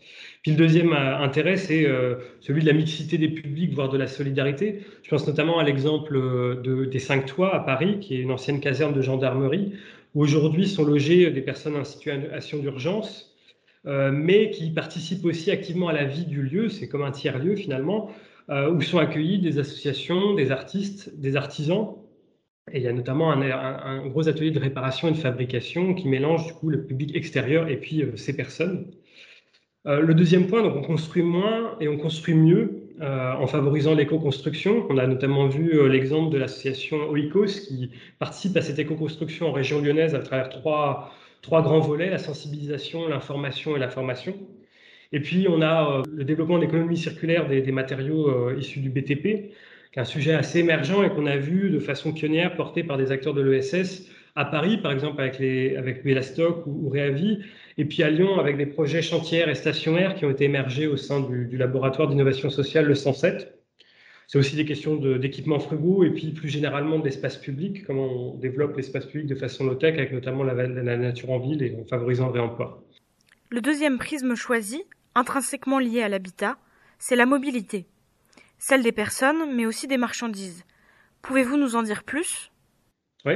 Puis 0.41 0.51
le 0.51 0.57
deuxième 0.57 0.93
euh, 0.93 1.17
intérêt, 1.17 1.57
c'est 1.57 1.85
euh, 1.85 2.15
celui 2.39 2.61
de 2.61 2.67
la 2.67 2.73
mixité 2.73 3.17
des 3.17 3.27
publics, 3.27 3.73
voire 3.73 3.89
de 3.89 3.97
la 3.97 4.07
solidarité. 4.07 4.85
Je 5.03 5.09
pense 5.09 5.27
notamment 5.27 5.59
à 5.59 5.65
l'exemple 5.65 6.13
de, 6.13 6.85
des 6.85 6.99
Cinq 6.99 7.25
Toits 7.25 7.53
à 7.53 7.59
Paris, 7.59 7.99
qui 7.99 8.15
est 8.15 8.21
une 8.21 8.31
ancienne 8.31 8.61
caserne 8.61 8.93
de 8.93 9.01
gendarmerie, 9.01 9.73
où 10.15 10.21
aujourd'hui 10.21 10.65
sont 10.65 10.85
logées 10.85 11.29
des 11.29 11.41
personnes 11.41 11.75
en 11.75 11.83
situation 11.83 12.59
d'urgence, 12.59 13.35
mais 13.85 14.49
qui 14.51 14.69
participent 14.71 15.25
aussi 15.25 15.51
activement 15.51 15.87
à 15.87 15.93
la 15.93 16.03
vie 16.03 16.25
du 16.25 16.41
lieu. 16.41 16.69
C'est 16.69 16.89
comme 16.89 17.03
un 17.03 17.11
tiers-lieu 17.11 17.55
finalement, 17.55 18.11
où 18.49 18.81
sont 18.81 18.99
accueillis 18.99 19.39
des 19.39 19.59
associations, 19.59 20.33
des 20.33 20.51
artistes, 20.51 21.11
des 21.19 21.35
artisans. 21.35 21.95
Et 22.71 22.77
il 22.77 22.83
y 22.83 22.87
a 22.87 22.93
notamment 22.93 23.31
un, 23.31 24.07
gros 24.07 24.27
atelier 24.27 24.51
de 24.51 24.59
réparation 24.59 25.07
et 25.07 25.11
de 25.11 25.17
fabrication 25.17 25.93
qui 25.93 26.07
mélange 26.07 26.47
du 26.47 26.69
le 26.69 26.85
public 26.85 27.15
extérieur 27.15 27.67
et 27.67 27.77
puis 27.77 28.03
euh, 28.03 28.15
ces 28.15 28.35
personnes. 28.35 28.91
Euh, 29.87 29.99
le 30.01 30.13
deuxième 30.13 30.47
point, 30.47 30.61
donc 30.61 30.75
on 30.75 30.81
construit 30.81 31.23
moins 31.23 31.75
et 31.79 31.87
on 31.87 31.97
construit 31.97 32.35
mieux 32.35 32.77
en 33.01 33.47
favorisant 33.47 33.95
l'éco-construction. 33.95 34.85
On 34.89 34.97
a 34.99 35.07
notamment 35.07 35.47
vu 35.47 35.89
l'exemple 35.89 36.31
de 36.31 36.37
l'association 36.37 37.09
Oikos 37.09 37.47
qui 37.67 37.89
participe 38.19 38.55
à 38.57 38.61
cette 38.61 38.77
éco-construction 38.77 39.47
en 39.47 39.51
région 39.51 39.81
lyonnaise 39.81 40.13
à 40.13 40.19
travers 40.19 40.49
trois, 40.49 41.11
trois 41.41 41.63
grands 41.63 41.79
volets, 41.79 42.11
la 42.11 42.19
sensibilisation, 42.19 43.07
l'information 43.07 43.75
et 43.75 43.79
la 43.79 43.89
formation. 43.89 44.35
Et 45.11 45.19
puis, 45.19 45.47
on 45.49 45.61
a 45.61 45.99
euh, 45.99 46.03
le 46.13 46.23
développement 46.23 46.59
d'économie 46.59 46.97
circulaire 46.97 47.47
des, 47.47 47.71
matériaux 47.71 48.29
euh, 48.29 48.55
issus 48.57 48.79
du 48.79 48.89
BTP, 48.89 49.51
qui 49.91 49.99
est 49.99 49.99
un 49.99 50.05
sujet 50.05 50.33
assez 50.33 50.59
émergent 50.59 51.03
et 51.03 51.09
qu'on 51.09 51.25
a 51.25 51.37
vu 51.37 51.69
de 51.69 51.79
façon 51.79 52.13
pionnière 52.13 52.55
porté 52.55 52.83
par 52.83 52.97
des 52.97 53.11
acteurs 53.11 53.33
de 53.33 53.41
l'ESS 53.41 54.09
à 54.35 54.45
Paris, 54.45 54.77
par 54.77 54.93
exemple, 54.93 55.19
avec, 55.21 55.39
les, 55.39 55.75
avec 55.75 56.03
Bellastock 56.03 56.65
ou, 56.65 56.85
ou 56.85 56.89
Réavi, 56.89 57.39
et 57.77 57.85
puis 57.85 58.03
à 58.03 58.09
Lyon, 58.09 58.39
avec 58.39 58.57
des 58.57 58.65
projets 58.65 59.01
chantières 59.01 59.49
et 59.49 59.55
stationnaires 59.55 60.15
qui 60.15 60.25
ont 60.25 60.29
été 60.29 60.45
émergés 60.45 60.87
au 60.87 60.97
sein 60.97 61.19
du, 61.19 61.57
laboratoire 61.57 62.07
d'innovation 62.07 62.49
sociale, 62.49 62.85
le 62.85 62.95
107. 62.95 63.57
C'est 64.27 64.37
aussi 64.37 64.55
des 64.55 64.63
questions 64.63 64.95
d'équipements 64.95 65.59
frugaux 65.59 66.05
et 66.05 66.11
puis 66.11 66.31
plus 66.31 66.47
généralement 66.47 66.99
d'espace 66.99 67.35
public, 67.35 67.85
comment 67.85 68.33
on 68.33 68.37
développe 68.37 68.77
l'espace 68.77 69.05
public 69.05 69.27
de 69.27 69.35
façon 69.35 69.65
low-tech, 69.65 69.95
avec 69.95 70.13
notamment 70.13 70.43
la, 70.43 70.53
nature 70.97 71.31
en 71.31 71.39
ville 71.39 71.61
et 71.61 71.75
en 71.75 71.83
favorisant 71.83 72.27
le 72.27 72.33
réemploi. 72.33 72.81
Le 73.49 73.59
deuxième 73.59 73.97
prisme 73.97 74.35
choisi, 74.35 74.83
intrinsèquement 75.15 75.79
liée 75.79 76.01
à 76.01 76.09
l'habitat, 76.09 76.57
c'est 76.99 77.15
la 77.15 77.25
mobilité, 77.25 77.85
celle 78.57 78.83
des 78.83 78.91
personnes, 78.91 79.55
mais 79.55 79.65
aussi 79.65 79.87
des 79.87 79.97
marchandises. 79.97 80.63
Pouvez-vous 81.21 81.57
nous 81.57 81.75
en 81.75 81.83
dire 81.83 82.03
plus? 82.03 82.51
Oui. 83.25 83.33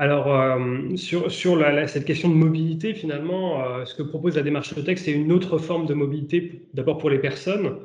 Alors, 0.00 0.32
euh, 0.32 0.94
sur, 0.96 1.30
cette 1.30 2.04
question 2.04 2.28
de 2.28 2.34
mobilité, 2.34 2.94
finalement, 2.94 3.64
euh, 3.64 3.84
ce 3.84 3.96
que 3.96 4.02
propose 4.02 4.36
la 4.36 4.42
démarche 4.42 4.74
Lotec, 4.76 4.96
c'est 4.98 5.10
une 5.10 5.32
autre 5.32 5.58
forme 5.58 5.86
de 5.86 5.94
mobilité, 5.94 6.68
d'abord 6.72 6.98
pour 6.98 7.10
les 7.10 7.18
personnes. 7.18 7.78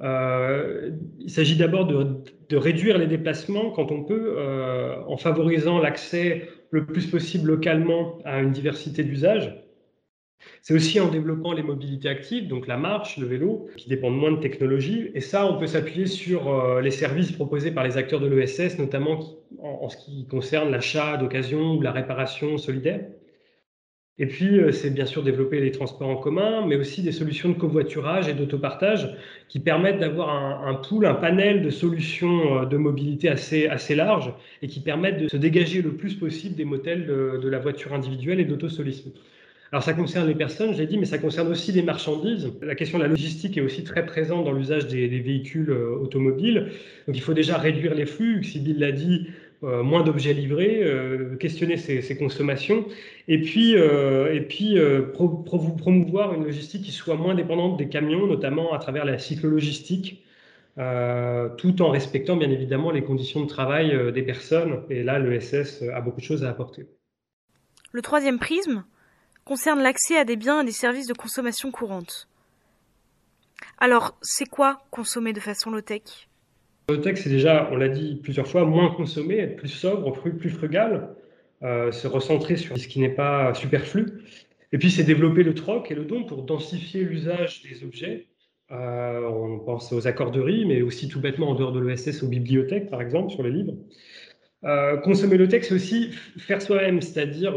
Euh, 0.00 0.90
il 1.20 1.30
s'agit 1.30 1.56
d'abord 1.56 1.86
de, 1.86 2.22
de, 2.48 2.56
réduire 2.56 2.96
les 2.96 3.06
déplacements 3.06 3.70
quand 3.70 3.92
on 3.92 4.02
peut, 4.02 4.36
en 5.06 5.16
favorisant 5.16 5.78
l'accès 5.78 6.48
le 6.70 6.86
plus 6.86 7.06
possible 7.06 7.48
localement 7.48 8.18
à 8.24 8.40
une 8.40 8.50
diversité 8.50 9.04
d'usages. 9.04 9.54
C'est 10.62 10.74
aussi 10.74 11.00
en 11.00 11.08
développant 11.08 11.52
les 11.52 11.62
mobilités 11.62 12.08
actives, 12.08 12.46
donc 12.46 12.68
la 12.68 12.76
marche, 12.76 13.16
le 13.16 13.26
vélo, 13.26 13.68
qui 13.76 13.88
dépendent 13.88 14.16
moins 14.16 14.30
de 14.32 14.40
technologie. 14.40 15.10
Et 15.14 15.20
ça, 15.20 15.46
on 15.46 15.58
peut 15.58 15.66
s'appuyer 15.66 16.06
sur 16.06 16.48
euh, 16.48 16.80
les 16.80 16.92
services 16.92 17.32
proposés 17.32 17.72
par 17.72 17.82
les 17.82 17.96
acteurs 17.96 18.20
de 18.20 18.28
l'ESS, 18.28 18.78
notamment 18.78 19.20
en, 19.60 19.88
ce 19.88 19.96
qui 19.96 20.26
concerne 20.26 20.70
l'achat 20.70 21.16
d'occasion 21.16 21.74
ou 21.74 21.80
la 21.82 21.90
réparation 21.90 22.58
solidaire. 22.58 23.00
Et 24.18 24.26
puis, 24.26 24.60
euh, 24.60 24.70
c'est 24.70 24.90
bien 24.90 25.06
sûr 25.06 25.24
développer 25.24 25.60
les 25.60 25.72
transports 25.72 26.08
en 26.08 26.16
commun, 26.16 26.64
mais 26.64 26.76
aussi 26.76 27.02
des 27.02 27.10
solutions 27.10 27.48
de 27.48 27.54
covoiturage 27.54 28.28
et 28.28 28.34
d'autopartage 28.34 29.16
qui 29.48 29.58
permettent 29.58 29.98
d'avoir 29.98 30.28
un, 30.64 30.74
pool, 30.74 31.06
un 31.06 31.14
panel 31.14 31.62
de 31.62 31.70
solutions 31.70 32.60
euh, 32.60 32.66
de 32.66 32.76
mobilité 32.76 33.28
assez, 33.28 33.66
assez 33.66 33.96
large 33.96 34.32
et 34.60 34.68
qui 34.68 34.78
permettent 34.78 35.22
de 35.22 35.28
se 35.28 35.36
dégager 35.36 35.82
le 35.82 35.96
plus 35.96 36.14
possible 36.14 36.54
des 36.54 36.64
modèles 36.64 37.06
de, 37.06 37.40
de 37.42 37.48
la 37.48 37.58
voiture 37.58 37.94
individuelle 37.94 38.38
et 38.38 38.44
d'autosolisme. 38.44 39.10
Alors 39.72 39.82
ça 39.82 39.94
concerne 39.94 40.28
les 40.28 40.34
personnes, 40.34 40.74
j'ai 40.74 40.86
dit, 40.86 40.98
mais 40.98 41.06
ça 41.06 41.16
concerne 41.16 41.48
aussi 41.48 41.72
les 41.72 41.82
marchandises. 41.82 42.52
La 42.60 42.74
question 42.74 42.98
de 42.98 43.04
la 43.04 43.08
logistique 43.08 43.56
est 43.56 43.62
aussi 43.62 43.84
très 43.84 44.04
présente 44.04 44.44
dans 44.44 44.52
l'usage 44.52 44.86
des, 44.86 45.08
véhicules 45.08 45.70
euh, 45.70 45.96
automobiles. 45.96 46.72
Donc 47.06 47.16
il 47.16 47.22
faut 47.22 47.32
déjà 47.32 47.56
réduire 47.56 47.94
les 47.94 48.04
flux, 48.04 48.44
Sibyl 48.44 48.78
l'a 48.78 48.92
dit, 48.92 49.28
euh, 49.62 49.82
moins 49.82 50.02
d'objets 50.02 50.34
livrés, 50.34 50.82
euh, 50.82 51.36
questionner 51.36 51.78
ses, 51.78 52.18
consommations, 52.18 52.84
et 53.28 53.40
puis, 53.40 53.72
et 53.72 54.40
puis 54.42 54.76
promouvoir 55.14 56.34
une 56.34 56.44
logistique 56.44 56.82
qui 56.82 56.92
soit 56.92 57.16
moins 57.16 57.34
dépendante 57.34 57.78
des 57.78 57.88
camions, 57.88 58.26
notamment 58.26 58.74
à 58.74 58.78
travers 58.78 59.06
la 59.06 59.16
cyclologistique. 59.16 60.22
tout 61.56 61.82
en 61.82 61.90
respectant 61.90 62.36
bien 62.36 62.50
évidemment 62.50 62.90
les 62.90 63.02
conditions 63.02 63.40
de 63.40 63.48
travail 63.48 64.12
des 64.12 64.22
personnes. 64.22 64.82
Et 64.90 65.02
là, 65.02 65.18
l'ESS 65.18 65.82
a 65.94 66.00
beaucoup 66.02 66.20
de 66.20 66.26
choses 66.26 66.44
à 66.44 66.50
apporter. 66.50 66.84
Le 67.92 68.02
troisième 68.02 68.38
prisme, 68.38 68.84
concerne 69.44 69.82
l'accès 69.82 70.16
à 70.16 70.24
des 70.24 70.36
biens 70.36 70.62
et 70.62 70.64
des 70.64 70.72
services 70.72 71.06
de 71.06 71.14
consommation 71.14 71.70
courante. 71.70 72.28
Alors, 73.78 74.16
c'est 74.22 74.48
quoi 74.48 74.84
consommer 74.90 75.32
de 75.32 75.40
façon 75.40 75.70
low-tech? 75.70 76.28
Low-tech, 76.88 77.18
c'est 77.18 77.30
déjà, 77.30 77.68
on 77.72 77.76
l'a 77.76 77.88
dit 77.88 78.20
plusieurs 78.22 78.46
fois, 78.46 78.64
moins 78.64 78.90
consommer, 78.90 79.38
être 79.38 79.56
plus 79.56 79.68
sobre, 79.68 80.12
plus, 80.12 80.50
frugal, 80.50 81.14
euh, 81.62 81.92
se 81.92 82.06
recentrer 82.06 82.56
sur 82.56 82.76
ce 82.78 82.86
qui 82.88 83.00
n'est 83.00 83.14
pas 83.14 83.54
superflu. 83.54 84.24
Et 84.72 84.78
puis, 84.78 84.90
c'est 84.90 85.04
développer 85.04 85.42
le 85.42 85.54
troc 85.54 85.90
et 85.90 85.94
le 85.94 86.04
don 86.04 86.24
pour 86.24 86.42
densifier 86.42 87.02
l'usage 87.04 87.62
des 87.62 87.84
objets. 87.84 88.28
Euh, 88.70 89.28
on 89.28 89.58
pense 89.58 89.92
aux 89.92 90.06
accorderies, 90.06 90.64
mais 90.64 90.82
aussi 90.82 91.08
tout 91.08 91.20
bêtement 91.20 91.50
en 91.50 91.54
dehors 91.54 91.72
de 91.72 91.80
l'ESS 91.80 92.22
aux 92.22 92.28
bibliothèques, 92.28 92.88
par 92.88 93.02
exemple, 93.02 93.30
sur 93.30 93.42
les 93.42 93.50
livres. 93.50 93.74
Euh, 94.64 94.96
consommer 94.98 95.36
low-tech, 95.36 95.64
c'est 95.64 95.74
aussi 95.74 96.12
faire 96.38 96.62
soi-même, 96.62 97.02
c'est-à-dire 97.02 97.54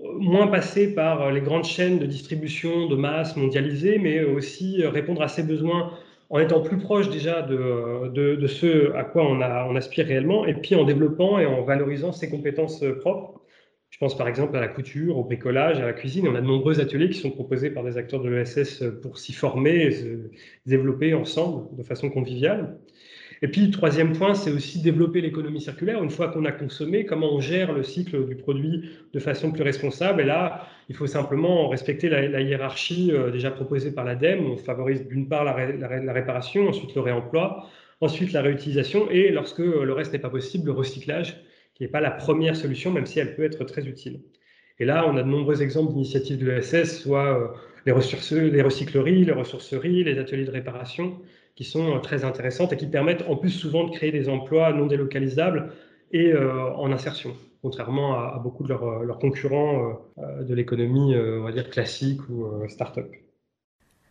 moins 0.00 0.46
passer 0.46 0.94
par 0.94 1.22
euh, 1.22 1.30
les 1.30 1.40
grandes 1.40 1.64
chaînes 1.64 1.98
de 1.98 2.06
distribution 2.06 2.86
de 2.88 2.96
masse 2.96 3.36
mondialisées, 3.36 3.98
mais 3.98 4.22
aussi 4.22 4.82
euh, 4.82 4.90
répondre 4.90 5.22
à 5.22 5.28
ces 5.28 5.42
besoins 5.42 5.92
en 6.30 6.38
étant 6.38 6.60
plus 6.60 6.78
proche 6.78 7.10
déjà 7.10 7.42
de, 7.42 8.08
de, 8.08 8.46
ce 8.46 8.92
à 8.94 9.02
quoi 9.02 9.24
on, 9.24 9.40
on, 9.40 9.76
aspire 9.76 10.06
réellement, 10.06 10.46
et 10.46 10.54
puis 10.54 10.76
en 10.76 10.84
développant 10.84 11.40
et 11.40 11.46
en 11.46 11.62
valorisant 11.62 12.12
ses 12.12 12.30
compétences 12.30 12.82
euh, 12.82 12.98
propres. 12.98 13.40
Je 13.90 13.98
pense 13.98 14.16
par 14.16 14.28
exemple 14.28 14.56
à 14.56 14.60
la 14.60 14.68
couture, 14.68 15.18
au 15.18 15.24
bricolage, 15.24 15.80
à 15.80 15.86
la 15.86 15.92
cuisine. 15.92 16.28
On 16.28 16.36
a 16.36 16.40
de 16.40 16.46
nombreux 16.46 16.80
ateliers 16.80 17.10
qui 17.10 17.18
sont 17.18 17.32
proposés 17.32 17.70
par 17.70 17.82
des 17.82 17.96
acteurs 17.96 18.22
de 18.22 18.28
l'ESS 18.28 18.84
pour 19.02 19.18
s'y 19.18 19.32
former 19.32 19.82
et 19.82 19.90
se 19.90 20.06
développer 20.64 21.12
ensemble 21.12 21.76
de 21.76 21.82
façon 21.82 22.08
conviviale. 22.08 22.78
Et 23.42 23.48
puis, 23.48 23.70
troisième 23.70 24.12
point, 24.12 24.34
c'est 24.34 24.50
aussi 24.50 24.82
développer 24.82 25.22
l'économie 25.22 25.62
circulaire. 25.62 26.02
Une 26.02 26.10
fois 26.10 26.28
qu'on 26.28 26.44
a 26.44 26.52
consommé, 26.52 27.06
comment 27.06 27.34
on 27.34 27.40
gère 27.40 27.72
le 27.72 27.82
cycle 27.82 28.26
du 28.26 28.34
produit 28.36 28.90
de 29.14 29.18
façon 29.18 29.50
plus 29.50 29.62
responsable? 29.62 30.20
Et 30.20 30.26
là, 30.26 30.66
il 30.90 30.94
faut 30.94 31.06
simplement 31.06 31.68
respecter 31.68 32.10
la, 32.10 32.42
hiérarchie 32.42 33.12
euh, 33.12 33.30
déjà 33.30 33.50
proposée 33.50 33.92
par 33.92 34.04
l'ADEME. 34.04 34.44
On 34.44 34.56
favorise 34.58 35.06
d'une 35.06 35.26
part 35.26 35.44
la, 35.44 35.54
réparation, 36.12 36.68
ensuite 36.68 36.94
le 36.94 37.00
réemploi, 37.00 37.66
ensuite 38.02 38.32
la 38.32 38.42
réutilisation 38.42 39.10
et 39.10 39.30
lorsque 39.30 39.58
le 39.58 39.92
reste 39.92 40.12
n'est 40.12 40.18
pas 40.18 40.30
possible, 40.30 40.66
le 40.66 40.72
recyclage, 40.72 41.40
qui 41.74 41.84
n'est 41.84 41.88
pas 41.88 42.00
la 42.00 42.10
première 42.10 42.56
solution, 42.56 42.92
même 42.92 43.06
si 43.06 43.20
elle 43.20 43.34
peut 43.34 43.44
être 43.44 43.64
très 43.64 43.86
utile. 43.86 44.20
Et 44.78 44.84
là, 44.84 45.06
on 45.08 45.16
a 45.16 45.22
de 45.22 45.28
nombreux 45.28 45.62
exemples 45.62 45.92
d'initiatives 45.92 46.38
de 46.38 46.50
l'ESS, 46.50 47.00
soit 47.02 47.40
euh, 47.40 47.48
les, 47.86 48.50
les 48.50 48.62
recycleries, 48.62 49.24
les 49.24 49.32
ressourceries, 49.32 50.04
les 50.04 50.18
ateliers 50.18 50.44
de 50.44 50.50
réparation, 50.50 51.18
qui 51.54 51.64
sont 51.64 51.96
euh, 51.96 51.98
très 51.98 52.24
intéressantes 52.24 52.72
et 52.72 52.76
qui 52.76 52.86
permettent 52.86 53.22
en 53.28 53.36
plus 53.36 53.50
souvent 53.50 53.84
de 53.84 53.90
créer 53.90 54.12
des 54.12 54.28
emplois 54.28 54.72
non 54.72 54.86
délocalisables 54.86 55.72
et 56.12 56.32
euh, 56.32 56.72
en 56.74 56.90
insertion, 56.92 57.36
contrairement 57.62 58.14
à, 58.14 58.38
beaucoup 58.42 58.64
de 58.64 58.68
leurs, 58.68 58.84
euh, 58.84 59.12
concurrents 59.20 60.00
de 60.16 60.54
l'économie, 60.54 61.14
on 61.16 61.42
va 61.42 61.52
dire, 61.52 61.70
classique 61.70 62.20
ou 62.28 62.66
start-up. 62.68 63.10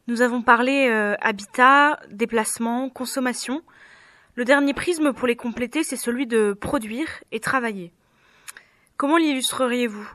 Nous 0.08 0.22
avons 0.22 0.42
parlé 0.42 0.88
habitat, 1.20 2.00
déplacement, 2.12 2.90
consommation. 2.90 3.62
Le 4.36 4.46
dernier 4.46 4.74
prisme 4.74 5.14
pour 5.14 5.28
les 5.28 5.36
compléter, 5.36 5.84
c'est 5.84 5.98
celui 5.98 6.26
de 6.26 6.54
produire 6.54 7.08
et 7.32 7.40
travailler. 7.40 7.92
Comment 8.98 9.18
l'illustreriez-vous? 9.18 10.10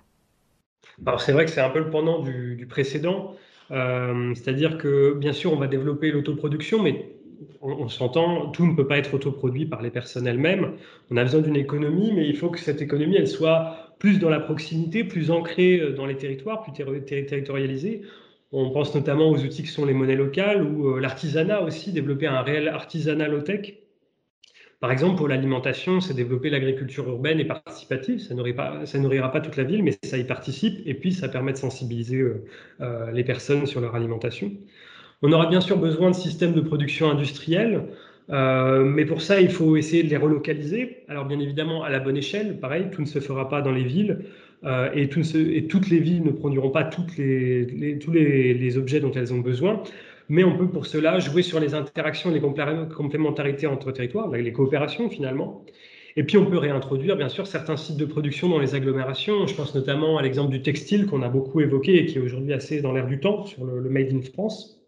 Alors 1.06 1.20
c'est 1.20 1.32
vrai 1.32 1.44
que 1.44 1.50
c'est 1.50 1.60
un 1.60 1.70
peu 1.70 1.80
le 1.80 1.90
pendant 1.90 2.20
du, 2.20 2.56
du 2.56 2.66
précédent. 2.66 3.34
C'est-à-dire 3.70 4.78
que 4.78 5.14
bien 5.14 5.32
sûr 5.32 5.52
on 5.52 5.56
va 5.56 5.66
développer 5.66 6.10
l'autoproduction, 6.10 6.82
mais 6.82 7.14
on, 7.62 7.88
s'entend, 7.88 8.48
tout 8.50 8.66
ne 8.66 8.74
peut 8.74 8.86
pas 8.86 8.98
être 8.98 9.14
autoproduit 9.14 9.66
par 9.66 9.82
les 9.82 9.90
personnes 9.90 10.26
elles-mêmes. 10.26 10.72
On 11.10 11.16
a 11.16 11.24
besoin 11.24 11.40
d'une 11.40 11.56
économie, 11.56 12.12
mais 12.12 12.28
il 12.28 12.36
faut 12.36 12.50
que 12.50 12.58
cette 12.58 12.82
économie, 12.82 13.16
elle 13.16 13.28
soit 13.28 13.94
plus 13.98 14.18
dans 14.18 14.28
la 14.28 14.40
proximité, 14.40 15.04
plus 15.04 15.30
ancrée 15.30 15.80
euh, 15.80 15.92
dans 15.92 16.06
les 16.06 16.16
territoires, 16.16 16.62
plus 16.62 16.72
territorialisée. 16.72 18.02
On 18.52 18.70
pense 18.70 18.94
notamment 18.94 19.30
aux 19.30 19.38
outils 19.38 19.62
qui 19.62 19.68
sont 19.68 19.86
les 19.86 19.94
monnaies 19.94 20.16
locales 20.16 20.62
ou 20.62 20.88
euh, 20.88 21.00
l'artisanat 21.00 21.62
aussi, 21.62 21.92
développer 21.92 22.26
un 22.26 22.42
réel 22.42 22.68
artisanat 22.68 23.28
low-tech. 23.28 23.74
Par 24.84 24.92
exemple, 24.92 25.16
pour 25.16 25.28
l'alimentation, 25.28 26.02
c'est 26.02 26.12
développer 26.12 26.50
l'agriculture 26.50 27.08
urbaine 27.08 27.40
et 27.40 27.46
participative. 27.46 28.18
Ça 28.18 28.34
nourrira 28.34 29.32
pas 29.32 29.40
toute 29.40 29.56
la 29.56 29.64
ville, 29.64 29.82
mais 29.82 29.94
ça 30.04 30.18
y 30.18 30.24
participe. 30.24 30.78
Et 30.84 30.92
puis, 30.92 31.10
ça 31.10 31.26
permet 31.26 31.52
de 31.52 31.56
sensibiliser 31.56 32.22
euh, 32.82 33.10
les 33.10 33.24
personnes 33.24 33.64
sur 33.64 33.80
leur 33.80 33.94
alimentation. 33.94 34.52
On 35.22 35.32
aura 35.32 35.46
bien 35.46 35.62
sûr 35.62 35.78
besoin 35.78 36.10
de 36.10 36.14
systèmes 36.14 36.52
de 36.52 36.60
production 36.60 37.08
industriels, 37.08 37.84
euh, 38.28 38.84
mais 38.84 39.06
pour 39.06 39.22
ça, 39.22 39.40
il 39.40 39.48
faut 39.48 39.78
essayer 39.78 40.02
de 40.02 40.10
les 40.10 40.18
relocaliser. 40.18 40.98
Alors 41.08 41.24
bien 41.24 41.40
évidemment, 41.40 41.82
à 41.82 41.88
la 41.88 41.98
bonne 41.98 42.18
échelle, 42.18 42.60
pareil, 42.60 42.88
tout 42.92 43.00
ne 43.00 43.06
se 43.06 43.20
fera 43.20 43.48
pas 43.48 43.62
dans 43.62 43.72
les 43.72 43.84
villes. 43.84 44.18
Euh, 44.64 44.90
et, 44.94 45.08
toutes 45.08 45.88
les 45.88 45.98
villes 45.98 46.24
ne 46.24 46.30
produiront 46.30 46.70
pas 46.70 46.84
tous 46.84 47.06
les, 47.16 48.76
objets 48.76 49.00
dont 49.00 49.12
elles 49.12 49.32
ont 49.32 49.40
besoin. 49.40 49.82
Mais 50.28 50.44
on 50.44 50.56
peut 50.56 50.68
pour 50.68 50.86
cela 50.86 51.18
jouer 51.18 51.42
sur 51.42 51.60
les 51.60 51.74
interactions, 51.74 52.30
les 52.30 52.40
complémentarités 52.40 53.66
entre 53.66 53.92
territoires, 53.92 54.30
les 54.30 54.52
coopérations 54.52 55.10
finalement. 55.10 55.64
Et 56.16 56.22
puis 56.22 56.38
on 56.38 56.46
peut 56.46 56.58
réintroduire 56.58 57.16
bien 57.16 57.28
sûr 57.28 57.46
certains 57.46 57.76
sites 57.76 57.96
de 57.96 58.04
production 58.04 58.48
dans 58.48 58.58
les 58.58 58.74
agglomérations. 58.74 59.46
Je 59.46 59.54
pense 59.54 59.74
notamment 59.74 60.16
à 60.16 60.22
l'exemple 60.22 60.50
du 60.50 60.62
textile 60.62 61.06
qu'on 61.06 61.22
a 61.22 61.28
beaucoup 61.28 61.60
évoqué 61.60 61.96
et 61.96 62.06
qui 62.06 62.18
est 62.18 62.20
aujourd'hui 62.20 62.52
assez 62.52 62.80
dans 62.80 62.92
l'air 62.92 63.06
du 63.06 63.20
temps 63.20 63.44
sur 63.44 63.64
le 63.64 63.90
Made 63.90 64.12
in 64.12 64.22
France. 64.22 64.84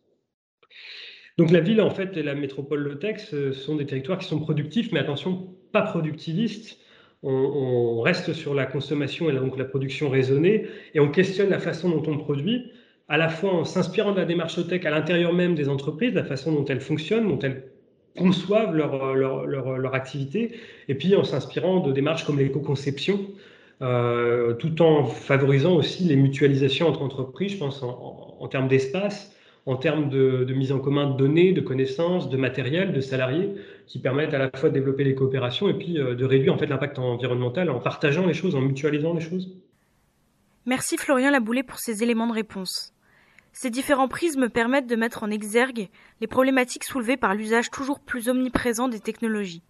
Donc 1.38 1.50
la 1.50 1.60
ville, 1.60 1.82
en 1.82 1.90
fait, 1.90 2.16
et 2.16 2.22
la 2.22 2.34
métropole 2.34 2.82
Lotex 2.82 3.30
ce 3.30 3.52
sont 3.52 3.76
des 3.76 3.86
territoires 3.86 4.18
qui 4.18 4.26
sont 4.26 4.40
productifs, 4.40 4.90
mais 4.92 5.00
attention, 5.00 5.54
pas 5.72 5.82
productivistes. 5.82 6.78
On, 7.22 8.00
reste 8.02 8.34
sur 8.34 8.54
la 8.54 8.66
consommation 8.66 9.28
et 9.28 9.32
donc 9.32 9.58
la 9.58 9.64
production 9.64 10.08
raisonnée, 10.08 10.66
et 10.94 11.00
on 11.00 11.10
questionne 11.10 11.50
la 11.50 11.58
façon 11.58 11.90
dont 11.90 12.02
on 12.06 12.18
produit, 12.18 12.70
à 13.08 13.16
la 13.16 13.28
fois 13.28 13.52
en 13.52 13.64
s'inspirant 13.64 14.12
de 14.12 14.18
la 14.18 14.24
démarche 14.24 14.56
Lotec 14.56 14.84
à 14.84 14.90
l'intérieur 14.90 15.32
même 15.32 15.54
des 15.54 15.68
entreprises, 15.68 16.14
la 16.14 16.24
façon 16.24 16.52
dont 16.52 16.64
elles 16.64 16.80
fonctionnent, 16.80 17.28
dont 17.28 17.38
elles 17.38 17.64
conçoivent 18.16 18.74
leur, 18.74 19.14
leur, 19.14 19.46
leur, 19.46 19.94
activité, 19.94 20.52
et 20.88 20.94
puis 20.94 21.14
en 21.14 21.22
s'inspirant 21.22 21.80
de 21.80 21.92
démarches 21.92 22.24
comme 22.24 22.38
l'éco-conception, 22.38 23.20
euh, 23.82 24.54
tout 24.54 24.80
en 24.80 25.04
favorisant 25.04 25.74
aussi 25.74 26.04
les 26.04 26.16
mutualisations 26.16 26.88
entre 26.88 27.02
entreprises, 27.02 27.52
je 27.52 27.58
pense 27.58 27.82
en, 27.82 28.38
en 28.40 28.48
termes 28.48 28.68
d'espace, 28.68 29.36
en 29.66 29.76
termes 29.76 30.08
de, 30.08 30.46
mise 30.54 30.72
en 30.72 30.78
commun 30.78 31.10
de 31.10 31.16
données, 31.16 31.52
de 31.52 31.60
connaissances, 31.60 32.30
de 32.30 32.36
matériel, 32.36 32.92
de 32.92 33.00
salariés, 33.00 33.50
qui 33.86 33.98
permettent 33.98 34.32
à 34.32 34.38
la 34.38 34.50
fois 34.54 34.68
de 34.68 34.74
développer 34.74 35.04
les 35.04 35.14
coopérations 35.14 35.68
et 35.68 35.74
puis 35.74 35.98
euh, 35.98 36.14
de 36.14 36.24
réduire 36.24 36.54
en 36.54 36.58
fait 36.58 36.66
l'impact 36.66 36.98
environnemental 36.98 37.68
en 37.70 37.80
partageant 37.80 38.26
les 38.26 38.34
choses, 38.34 38.54
en 38.54 38.60
mutualisant 38.60 39.12
les 39.12 39.20
choses. 39.20 39.52
Merci 40.66 40.96
Florian 40.96 41.30
Laboulé 41.30 41.62
pour 41.62 41.78
ces 41.78 42.02
éléments 42.02 42.26
de 42.28 42.32
réponse. 42.32 42.95
Ces 43.58 43.70
différents 43.70 44.06
prismes 44.06 44.50
permettent 44.50 44.86
de 44.86 44.96
mettre 44.96 45.22
en 45.22 45.30
exergue 45.30 45.88
les 46.20 46.26
problématiques 46.26 46.84
soulevées 46.84 47.16
par 47.16 47.34
l'usage 47.34 47.70
toujours 47.70 48.00
plus 48.00 48.28
omniprésent 48.28 48.86
des 48.86 49.00
technologies. 49.00 49.62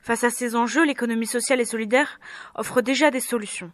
Face 0.00 0.22
à 0.22 0.30
ces 0.30 0.54
enjeux, 0.54 0.84
l'économie 0.84 1.26
sociale 1.26 1.60
et 1.60 1.64
solidaire 1.64 2.20
offre 2.54 2.82
déjà 2.82 3.10
des 3.10 3.18
solutions. 3.18 3.72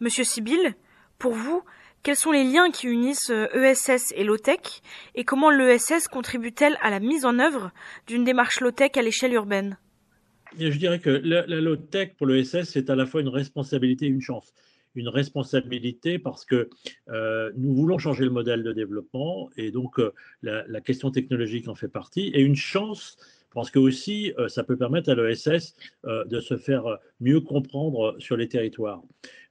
Monsieur 0.00 0.22
Sibyl, 0.22 0.74
pour 1.18 1.32
vous, 1.32 1.62
quels 2.02 2.14
sont 2.14 2.30
les 2.30 2.44
liens 2.44 2.70
qui 2.70 2.88
unissent 2.88 3.30
ESS 3.30 4.12
et 4.14 4.22
low-tech 4.22 4.82
et 5.14 5.24
comment 5.24 5.48
l'ESS 5.48 6.06
contribue-t-elle 6.06 6.76
à 6.82 6.90
la 6.90 7.00
mise 7.00 7.24
en 7.24 7.38
œuvre 7.38 7.70
d'une 8.06 8.24
démarche 8.24 8.60
low-tech 8.60 8.90
à 8.96 9.02
l'échelle 9.02 9.32
urbaine? 9.32 9.78
Je 10.58 10.76
dirais 10.76 10.98
que 10.98 11.08
la, 11.08 11.46
low-tech 11.46 12.10
pour 12.18 12.26
l'ESS, 12.26 12.64
c'est 12.64 12.90
à 12.90 12.96
la 12.96 13.06
fois 13.06 13.22
une 13.22 13.28
responsabilité 13.28 14.04
et 14.04 14.10
une 14.10 14.20
chance 14.20 14.52
une 14.96 15.08
responsabilité 15.08 16.18
parce 16.18 16.44
que 16.44 16.68
euh, 17.08 17.52
nous 17.56 17.74
voulons 17.74 17.98
changer 17.98 18.24
le 18.24 18.30
modèle 18.30 18.62
de 18.62 18.72
développement 18.72 19.50
et 19.56 19.70
donc 19.70 20.00
euh, 20.00 20.12
la, 20.42 20.80
question 20.80 21.10
technologique 21.10 21.68
en 21.68 21.74
fait 21.74 21.88
partie 21.88 22.28
et 22.28 22.40
une 22.40 22.56
chance 22.56 23.16
parce 23.54 23.70
que 23.70 23.78
aussi 23.78 24.32
euh, 24.38 24.48
ça 24.48 24.64
peut 24.64 24.76
permettre 24.76 25.10
à 25.10 25.14
l'ESS 25.14 25.74
de 26.04 26.40
se 26.40 26.56
faire 26.56 26.98
mieux 27.20 27.40
comprendre 27.40 28.16
sur 28.18 28.36
les 28.36 28.48
territoires. 28.48 29.02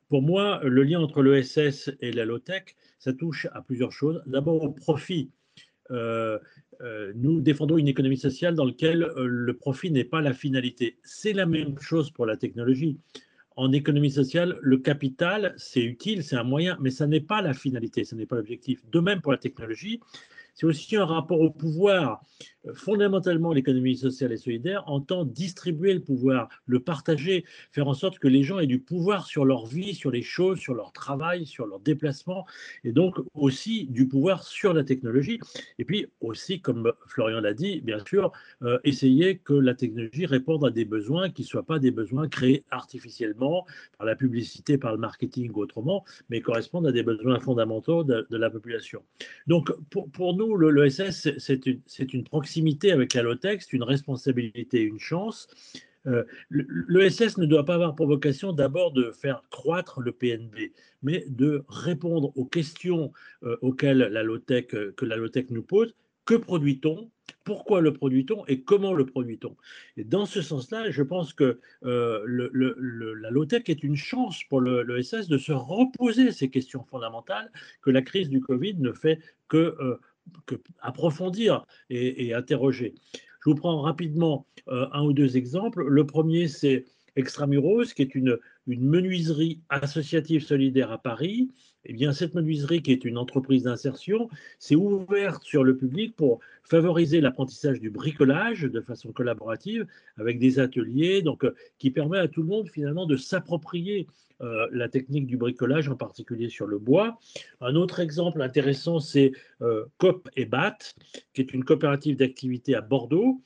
Pour 0.09 0.21
moi, 0.21 0.61
le 0.63 0.83
lien 0.83 0.99
entre 0.99 1.23
l'ESS 1.23 1.91
et 1.99 2.11
la 2.11 2.25
low-tech, 2.25 2.75
ça 2.99 3.13
touche 3.13 3.47
à 3.53 3.61
plusieurs 3.61 3.91
choses. 3.91 4.21
D'abord 4.27 4.63
au 4.63 4.69
profit. 4.69 5.31
Nous 5.89 7.41
défendons 7.41 7.77
une 7.77 7.87
économie 7.87 8.17
sociale 8.17 8.53
dans 8.53 8.65
laquelle 8.65 9.11
le 9.17 9.53
profit 9.57 9.91
n'est 9.91 10.03
pas 10.03 10.21
la 10.21 10.33
finalité. 10.33 10.99
C'est 11.03 11.33
la 11.33 11.45
même 11.45 11.79
chose 11.79 12.11
pour 12.11 12.25
la 12.25 12.37
technologie. 12.37 12.99
En 13.57 13.71
économie 13.71 14.12
sociale, 14.12 14.57
le 14.62 14.77
capital, 14.77 15.53
c'est 15.57 15.81
utile, 15.81 16.24
c'est 16.24 16.35
un 16.35 16.43
moyen, 16.43 16.77
mais 16.81 16.91
ça 16.91 17.07
n'est 17.07 17.21
pas 17.21 17.41
la 17.41 17.53
finalité, 17.53 18.03
ce 18.03 18.13
n'est 18.13 18.25
pas 18.25 18.35
l'objectif. 18.35 18.81
De 18.91 19.00
même 19.00 19.21
pour 19.21 19.31
la 19.31 19.38
technologie, 19.38 20.01
c'est 20.55 20.65
aussi 20.65 20.95
un 20.97 21.05
rapport 21.05 21.39
au 21.39 21.51
pouvoir. 21.51 22.21
Fondamentalement, 22.74 23.53
l'économie 23.53 23.95
sociale 23.95 24.31
et 24.31 24.38
solidaire 24.38 24.84
entend 24.88 25.24
distribuer 25.24 25.93
le 25.93 26.00
pouvoir, 26.00 26.50
le 26.65 26.79
partager, 26.79 27.45
faire 27.72 27.88
en 27.88 27.93
sorte 27.93 28.17
que 28.17 28.27
les 28.27 28.43
gens 28.43 28.60
aient 28.60 28.67
du 28.67 28.79
pouvoir 28.79 29.27
sur 29.27 29.45
leur 29.45 29.67
vie, 29.67 29.93
sur 29.93 30.10
les 30.10 30.24
choses, 30.24 30.60
sur 30.60 30.74
leur 30.74 30.91
travail, 30.91 31.45
sur 31.45 31.67
leurs 31.67 31.79
déplacements, 31.79 32.45
et 32.84 32.91
donc 32.91 33.17
aussi 33.34 33.86
du 33.86 34.07
pouvoir 34.07 34.43
sur 34.43 34.74
la 34.74 34.84
technologie. 34.84 35.39
Et 35.77 35.86
puis 35.86 36.07
aussi, 36.22 36.60
comme 36.60 36.91
Florian 37.07 37.39
l'a 37.39 37.53
dit, 37.53 37.81
bien 37.81 38.00
sûr, 38.00 38.31
euh, 38.63 38.79
essayer 38.84 39.38
que 39.38 39.53
la 39.53 39.75
technologie 39.75 40.25
réponde 40.25 40.65
à 40.65 40.72
des 40.72 40.86
besoins 40.86 41.29
qui 41.29 41.43
ne 41.43 41.48
soient 41.48 41.65
pas 41.65 41.79
des 41.79 41.91
besoins 41.91 42.27
créés 42.27 42.63
artificiellement 42.72 43.65
par 43.98 44.07
la 44.07 44.15
publicité, 44.15 44.77
par 44.77 44.91
le 44.91 44.98
marketing 44.98 45.51
ou 45.53 45.62
autrement, 45.62 46.03
mais 46.29 46.41
correspondent 46.41 46.88
à 46.88 46.91
des 46.91 47.03
besoins 47.03 47.39
fondamentaux 47.39 48.03
de, 48.03 48.25
la 48.31 48.50
population. 48.50 49.01
Donc, 49.48 49.72
pour, 49.89 50.36
nous, 50.36 50.57
l'ESS, 50.57 51.29
c'est 51.38 51.65
une, 51.65 51.79
une, 52.12 52.24
proximité 52.24 52.54
avec 52.91 53.13
la 53.13 53.24
c'est 53.41 53.74
une 53.74 53.83
responsabilité, 53.83 54.81
une 54.81 55.00
chance. 55.00 55.47
Euh, 56.07 56.24
L'ESS 56.50 57.38
ne 57.38 57.45
doit 57.45 57.65
pas 57.65 57.75
avoir 57.75 57.95
pour 57.95 58.07
vocation 58.07 58.53
d'abord 58.53 58.91
de 58.91 59.12
faire 59.12 59.43
croître 59.50 60.01
le 60.01 60.12
PNB, 60.12 60.71
mais 61.01 61.25
de 61.27 61.63
répondre 61.67 62.31
aux 62.35 62.45
questions 62.45 63.12
euh, 63.43 63.57
auxquelles 63.62 63.97
la 63.97 64.24
low-tech, 64.24 64.67
euh, 64.74 64.93
que 64.95 65.05
la 65.05 65.17
nous 65.50 65.63
pose. 65.63 65.95
Que 66.25 66.35
produit-on? 66.35 67.09
Pourquoi 67.43 67.81
le 67.81 67.93
produit-on? 67.93 68.45
Et 68.47 68.62
comment 68.62 68.93
le 68.93 69.05
produit-on? 69.05 69.55
Et 69.97 70.03
dans 70.03 70.25
ce 70.25 70.41
sens-là, 70.41 70.89
je 70.89 71.03
pense 71.03 71.33
que 71.33 71.59
la 71.83 73.29
low-tech 73.29 73.63
est 73.67 73.83
une 73.83 73.95
chance 73.95 74.43
pour 74.45 74.62
l'ESS 74.62 75.27
de 75.27 75.38
se 75.38 75.51
reposer 75.51 76.31
ces 76.31 76.50
questions 76.50 76.83
fondamentales 76.83 77.51
que 77.83 77.91
la 77.91 78.01
crise 78.01 78.29
du 78.29 78.41
Covid 78.41 78.75
ne 78.79 78.91
fait 78.91 79.19
que 79.47 80.00
approfondir 80.82 81.65
et, 81.89 82.34
interroger. 82.34 82.96
Je 83.44 83.50
vous 83.50 83.55
prends 83.55 83.82
rapidement 83.82 84.46
euh, 84.67 84.88
un 84.91 85.03
ou 85.03 85.13
deux 85.13 85.38
exemples. 85.38 85.88
Le 85.88 86.05
premier, 86.05 86.48
c'est 86.48 86.86
Extramuros, 87.15 87.94
qui 87.94 88.01
est 88.01 88.13
une, 88.15 88.38
une 88.67 88.84
menuiserie 88.84 89.62
associative 89.70 90.44
solidaire 90.44 90.91
à 90.91 90.98
Paris. 90.98 91.50
Eh 91.86 91.94
bien, 91.94 92.12
cette 92.12 92.34
menuiserie, 92.34 92.82
qui 92.82 92.91
est 92.91 93.05
une 93.05 93.17
entreprise 93.17 93.63
d'insertion, 93.63 94.29
s'est 94.60 94.75
ouverte 94.75 95.43
sur 95.43 95.63
le 95.63 95.78
public 95.78 96.15
pour 96.15 96.39
favoriser 96.65 97.21
l'apprentissage 97.21 97.80
du 97.80 97.89
bricolage 97.89 98.63
de 98.63 98.82
façon 98.82 99.12
collaborative 99.12 99.86
avec 100.17 100.39
des 100.39 100.60
ateliers, 100.60 101.21
donc, 101.21 101.45
euh, 101.45 101.56
qui 101.78 101.91
permet 101.91 102.17
à 102.17 102.28
tout 102.28 102.41
le 102.41 102.47
monde 102.47 102.69
finalement 102.69 103.06
de 103.06 103.15
s'approprier 103.15 104.08
euh, 104.41 104.67
la 104.71 104.89
technique 104.89 105.28
du 105.28 105.38
bricolage, 105.38 105.88
en 105.88 105.95
particulier 105.95 106.49
sur 106.49 106.67
le 106.67 106.78
bois. 106.78 107.17
Un 107.62 107.75
autre 107.75 107.99
exemple 107.99 108.41
intéressant, 108.41 108.99
c'est 108.99 109.32
euh, 109.62 109.86
COP 109.97 110.30
et 110.36 110.45
BAT, 110.45 110.78
qui 111.34 111.41
est 111.41 111.54
une 111.54 111.63
coopérative 111.63 112.17
d'activité 112.17 112.75
à 112.75 112.82
Bordeaux, 112.82 113.41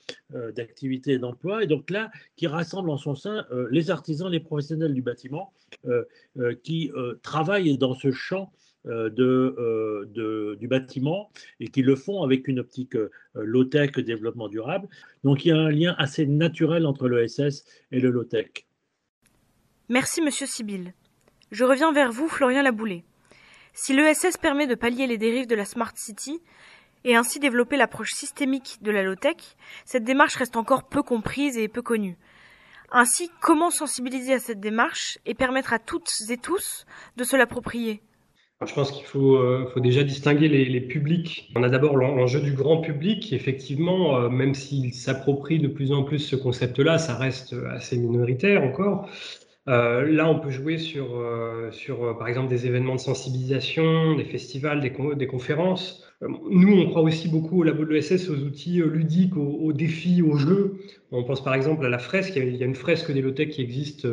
d'activité 0.56 1.14
et 1.14 1.18
d'emploi, 1.18 1.64
et 1.64 1.68
donc 1.68 1.90
là, 1.90 2.12
qui 2.36 2.46
rassemble 2.48 2.90
en 2.92 2.98
son 2.98 3.16
sein 3.16 3.46
les 3.72 3.90
artisans, 3.90 4.30
les 4.30 4.40
professionnels 4.40 4.94
du 4.94 5.02
bâtiment, 5.02 5.52
qui 6.64 6.92
travaillent 7.24 7.78
dans 7.80 7.96
ce 7.96 8.12
champ 8.12 8.52
de, 8.86 10.56
du 10.56 10.68
bâtiment 10.68 11.30
et 11.60 11.68
qui 11.68 11.82
le 11.82 11.96
font 11.96 12.24
avec 12.24 12.48
une 12.48 12.60
optique 12.60 12.96
low-tech, 13.36 13.92
développement 13.92 14.48
durable. 14.48 14.88
Donc 15.24 15.46
il 15.46 15.50
y 15.50 15.52
a 15.52 15.58
un 15.58 15.70
lien 15.70 15.96
assez 15.98 16.26
naturel 16.26 16.86
entre 16.86 17.08
l'ESS 17.08 17.66
et 17.92 18.00
le 18.00 18.10
low-tech. 18.10 18.66
Merci, 19.90 20.22
monsieur 20.22 20.46
Sibyl. 20.46 20.94
Je 21.52 21.64
reviens 21.64 21.92
vers 21.92 22.12
vous, 22.12 22.28
Florian 22.28 22.62
Laboulé. 22.62 23.04
Si 23.74 23.96
l'ESS 23.96 24.38
permet 24.38 24.68
de 24.68 24.76
pallier 24.76 25.08
les 25.08 25.18
dérives 25.18 25.48
de 25.48 25.56
la 25.56 25.66
Smart 25.66 25.94
City 25.96 26.40
et 27.04 27.16
ainsi 27.16 27.40
développer 27.40 27.78
l'approche 27.78 28.12
systémique 28.12 28.78
de 28.82 28.92
la 28.92 29.04
low-tech, 29.04 29.38
cette 29.86 30.04
démarche 30.04 30.36
reste 30.36 30.58
encore 30.58 30.88
peu 30.88 31.02
comprise 31.02 31.58
et 31.58 31.68
peu 31.68 31.82
connue. 31.82 32.18
Ainsi, 32.92 33.32
comment 33.42 33.70
sensibiliser 33.70 34.34
à 34.34 34.40
cette 34.40 34.60
démarche 34.60 35.18
et 35.26 35.34
permettre 35.34 35.74
à 35.74 35.80
toutes 35.80 36.10
et 36.30 36.38
tous 36.38 36.86
de 37.18 37.24
se 37.24 37.36
l'approprier? 37.36 38.02
Je 38.68 38.74
pense 38.74 38.92
qu'il 38.92 39.06
faut, 39.06 39.38
euh, 39.38 39.72
déjà 39.78 40.04
distinguer 40.04 40.50
les, 40.50 40.82
publics. 40.82 41.50
On 41.56 41.64
a 41.64 41.70
d'abord 41.70 41.96
l'enjeu 41.96 42.42
du 42.42 42.52
grand 42.52 42.82
public 42.82 43.22
qui, 43.22 43.36
effectivement, 43.36 44.18
euh, 44.18 44.30
même 44.30 44.54
s'il 44.54 44.94
s'approprie 44.94 45.60
de 45.60 45.70
plus 45.70 45.94
en 45.94 46.04
plus 46.04 46.20
ce 46.20 46.36
concept-là, 46.36 46.98
ça 46.98 47.16
reste 47.16 47.56
assez 47.70 47.98
minoritaire 47.98 48.64
encore. 48.64 49.10
Euh, 49.70 50.12
là, 50.12 50.28
on 50.28 50.40
peut 50.40 50.50
jouer 50.50 50.78
sur, 50.78 51.08
par 52.18 52.28
exemple, 52.28 52.50
des 52.50 52.66
événements 52.66 52.96
de 52.96 53.00
sensibilisation, 53.00 54.16
des 54.16 54.26
festivals, 54.26 54.82
des, 54.82 54.92
des 55.16 55.28
conférences. 55.28 56.04
Nous, 56.22 56.74
on 56.74 56.90
croit 56.90 57.04
aussi 57.04 57.30
beaucoup 57.30 57.62
au 57.62 57.64
labo 57.64 57.86
de 57.86 57.94
l'ESS, 57.94 58.30
aux 58.30 58.36
outils 58.36 58.82
ludiques, 58.82 59.38
aux, 59.38 59.72
défis, 59.72 60.22
aux 60.22 60.36
jeux. 60.36 60.80
On 61.12 61.24
pense 61.24 61.42
par 61.42 61.54
exemple 61.54 61.86
à 61.86 61.90
la 61.90 62.00
fresque. 62.00 62.34
Il 62.36 62.58
y 62.58 62.64
a, 62.64 62.66
une 62.66 62.76
fresque 62.76 63.10
d'Elotech 63.14 63.52
qui 63.52 63.62
existe 63.62 64.06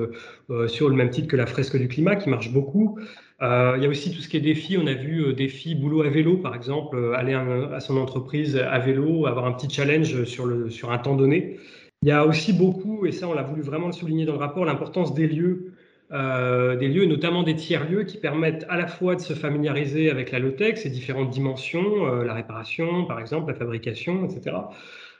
sur 0.68 0.88
le 0.88 0.94
même 0.94 1.10
titre 1.10 1.26
que 1.26 1.36
la 1.36 1.46
fresque 1.46 1.76
du 1.76 1.88
climat, 1.88 2.14
qui 2.14 2.28
marche 2.28 2.52
beaucoup. 2.52 3.00
Il 3.40 3.82
y 3.82 3.86
a 3.86 3.88
aussi 3.88 4.14
tout 4.14 4.20
ce 4.20 4.28
qui 4.28 4.36
est 4.36 4.40
défi. 4.40 4.78
On 4.78 4.86
a 4.86 4.94
vu 4.94 5.34
défi 5.34 5.74
boulot 5.74 6.02
à 6.02 6.08
vélo, 6.08 6.38
par 6.38 6.54
exemple, 6.54 7.14
aller 7.16 7.34
à, 7.34 7.80
son 7.80 7.96
entreprise 7.98 8.56
à 8.56 8.78
vélo, 8.78 9.26
avoir 9.26 9.46
un 9.46 9.52
petit 9.52 9.68
challenge 9.68 10.24
sur, 10.24 10.46
le, 10.46 10.70
sur 10.70 10.90
un 10.92 10.98
temps 10.98 11.16
donné. 11.16 11.58
Il 12.02 12.08
y 12.08 12.12
a 12.12 12.26
aussi 12.26 12.52
beaucoup, 12.52 13.06
et 13.06 13.12
ça 13.12 13.28
on 13.28 13.34
l'a 13.34 13.42
voulu 13.42 13.62
vraiment 13.62 13.86
le 13.86 13.92
souligner 13.92 14.26
dans 14.26 14.34
le 14.34 14.38
rapport, 14.38 14.64
l'importance 14.64 15.14
des 15.14 15.26
lieux, 15.26 15.72
euh, 16.12 16.76
des 16.76 16.88
lieux, 16.88 17.06
notamment 17.06 17.42
des 17.42 17.56
tiers-lieux 17.56 18.04
qui 18.04 18.16
permettent 18.18 18.64
à 18.68 18.76
la 18.76 18.86
fois 18.86 19.16
de 19.16 19.20
se 19.20 19.32
familiariser 19.32 20.08
avec 20.08 20.30
la 20.30 20.38
low-tech, 20.38 20.76
ses 20.76 20.90
différentes 20.90 21.30
dimensions, 21.30 22.06
euh, 22.06 22.24
la 22.24 22.34
réparation 22.34 23.04
par 23.06 23.18
exemple, 23.18 23.50
la 23.50 23.58
fabrication, 23.58 24.24
etc. 24.24 24.56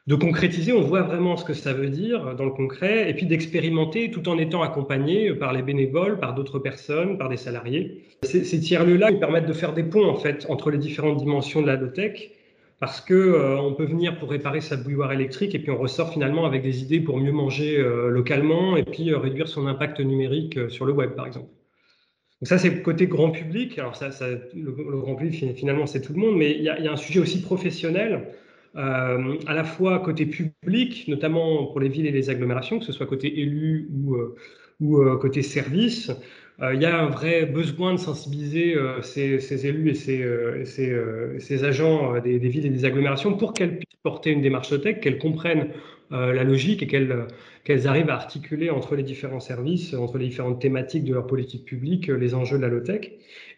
De 0.07 0.15
concrétiser, 0.15 0.73
on 0.73 0.83
voit 0.83 1.03
vraiment 1.03 1.37
ce 1.37 1.45
que 1.45 1.55
ça 1.55 1.73
veut 1.73 1.89
dire 1.89 2.37
dans 2.37 2.45
le 2.45 2.53
concret, 2.53 3.11
et 3.11 3.15
puis 3.15 3.27
d'expérimenter 3.27 4.13
tout 4.13 4.29
en 4.29 4.39
étant 4.39 4.63
accompagné 4.63 5.35
par 5.35 5.53
les 5.53 5.63
bénévoles, 5.63 6.21
par 6.21 6.35
d'autres 6.35 6.61
personnes, 6.61 7.19
par 7.19 7.29
des 7.29 7.37
salariés. 7.37 8.05
Ces, 8.23 8.61
tiers-lieux-là, 8.61 9.11
permettent 9.15 9.47
de 9.47 9.53
faire 9.53 9.73
des 9.73 9.83
ponts 9.83 10.09
en 10.09 10.15
fait 10.15 10.47
entre 10.49 10.71
les 10.71 10.79
différentes 10.79 11.17
dimensions 11.17 11.61
de 11.61 11.67
la 11.67 11.75
low-tech 11.75 12.31
parce 12.79 13.01
que 13.01 13.15
euh, 13.15 13.59
on 13.59 13.73
peut 13.75 13.85
venir 13.85 14.19
pour 14.19 14.31
réparer 14.31 14.61
sa 14.61 14.77
bouilloire 14.77 15.13
électrique 15.13 15.55
et 15.55 15.59
puis 15.59 15.71
on 15.71 15.79
ressort 15.79 16.13
finalement 16.13 16.45
avec 16.45 16.63
des 16.63 16.83
idées 16.83 17.01
pour 17.01 17.19
mieux 17.19 17.33
manger 17.33 17.79
euh, 17.79 18.09
localement 18.09 18.77
et 18.77 18.85
puis 18.85 19.11
euh, 19.11 19.19
réduire 19.19 19.49
son 19.49 19.67
impact 19.67 20.01
numérique 20.01 20.59
sur 20.69 20.85
le 20.85 20.93
web, 20.93 21.15
par 21.15 21.27
exemple. 21.27 21.49
Donc 22.43 22.49
ça, 22.49 22.59
c'est 22.59 22.83
côté 22.83 23.07
grand 23.07 23.31
public. 23.31 23.79
Alors 23.79 23.97
ça, 23.97 24.11
le, 24.55 24.71
grand 24.71 25.15
public, 25.15 25.57
finalement, 25.57 25.87
c'est 25.87 26.03
tout 26.03 26.13
le 26.13 26.19
monde, 26.19 26.37
mais 26.37 26.53
il 26.53 26.63
y, 26.63 26.69
a, 26.69 26.79
il 26.79 26.85
y 26.85 26.89
a 26.89 26.93
un 26.93 26.97
sujet 26.97 27.21
aussi 27.21 27.41
professionnel, 27.41 28.29
à 28.75 29.55
la 29.55 29.65
fois 29.65 30.01
côté 30.01 30.27
public, 30.27 31.09
notamment 31.09 31.65
pour 31.65 31.81
les 31.81 31.89
villes 31.89 32.05
et 32.05 32.11
les 32.11 32.29
agglomérations, 32.29 32.79
que 32.79 32.85
ce 32.85 32.93
soit 32.93 33.07
côté 33.07 33.41
élu 33.41 33.89
ou, 33.91 34.19
ou 34.81 35.17
côté 35.17 35.41
service. 35.41 36.13
Euh, 36.63 36.75
il 36.75 36.81
y 36.81 36.87
a 36.87 37.03
un 37.03 37.09
vrai 37.09 37.45
besoin 37.45 37.93
de 37.93 37.99
sensibiliser 37.99 38.75
euh, 38.77 39.03
ces, 39.03 39.67
élus 39.67 39.91
et 39.91 39.95
ces, 39.95 40.23
euh, 40.23 41.65
agents 41.65 42.19
des, 42.21 42.39
villes 42.39 42.67
et 42.67 42.71
des 42.71 42.85
agglomérations 42.87 43.37
pour 43.37 43.53
qu'elles 43.53 43.79
puissent 43.79 44.01
porter 44.03 44.31
une 44.31 44.41
démarche 44.41 44.81
tech, 44.81 45.01
qu'elles 45.01 45.19
comprennent 45.19 45.71
la 46.11 46.45
logique 46.45 46.85
et 46.85 46.87
qu'elles 46.87 47.89
arrivent 47.89 48.11
à 48.11 48.15
articuler 48.15 48.71
entre 48.71 48.95
les 48.95 49.03
différents 49.03 49.41
services, 49.41 49.93
entre 49.93 50.19
les 50.19 50.27
différentes 50.27 50.61
thématiques 50.61 51.03
de 51.03 51.13
leur 51.13 51.27
politique 51.27 51.65
publique, 51.65 52.07
les 52.07 52.33
enjeux 52.33 52.59
de 52.59 52.63
la 52.63 52.69
low-tech. 52.69 53.11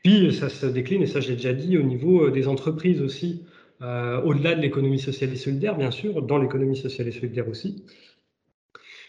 Puis 0.03 0.33
ça 0.33 0.49
se 0.49 0.65
décline, 0.65 1.03
et 1.03 1.07
ça 1.07 1.21
je 1.21 1.29
l'ai 1.29 1.37
déjà 1.37 1.53
dit, 1.53 1.77
au 1.77 1.83
niveau 1.83 2.31
des 2.31 2.49
entreprises 2.49 3.03
aussi, 3.03 3.45
au-delà 3.83 4.55
de 4.55 4.63
l'économie 4.63 4.99
sociale 4.99 5.31
et 5.35 5.37
solidaire, 5.37 5.77
bien 5.77 5.91
sûr, 5.91 6.23
dans 6.23 6.39
l'économie 6.39 6.79
sociale 6.79 7.09
et 7.09 7.13
solidaire 7.13 7.51
aussi. 7.51 7.85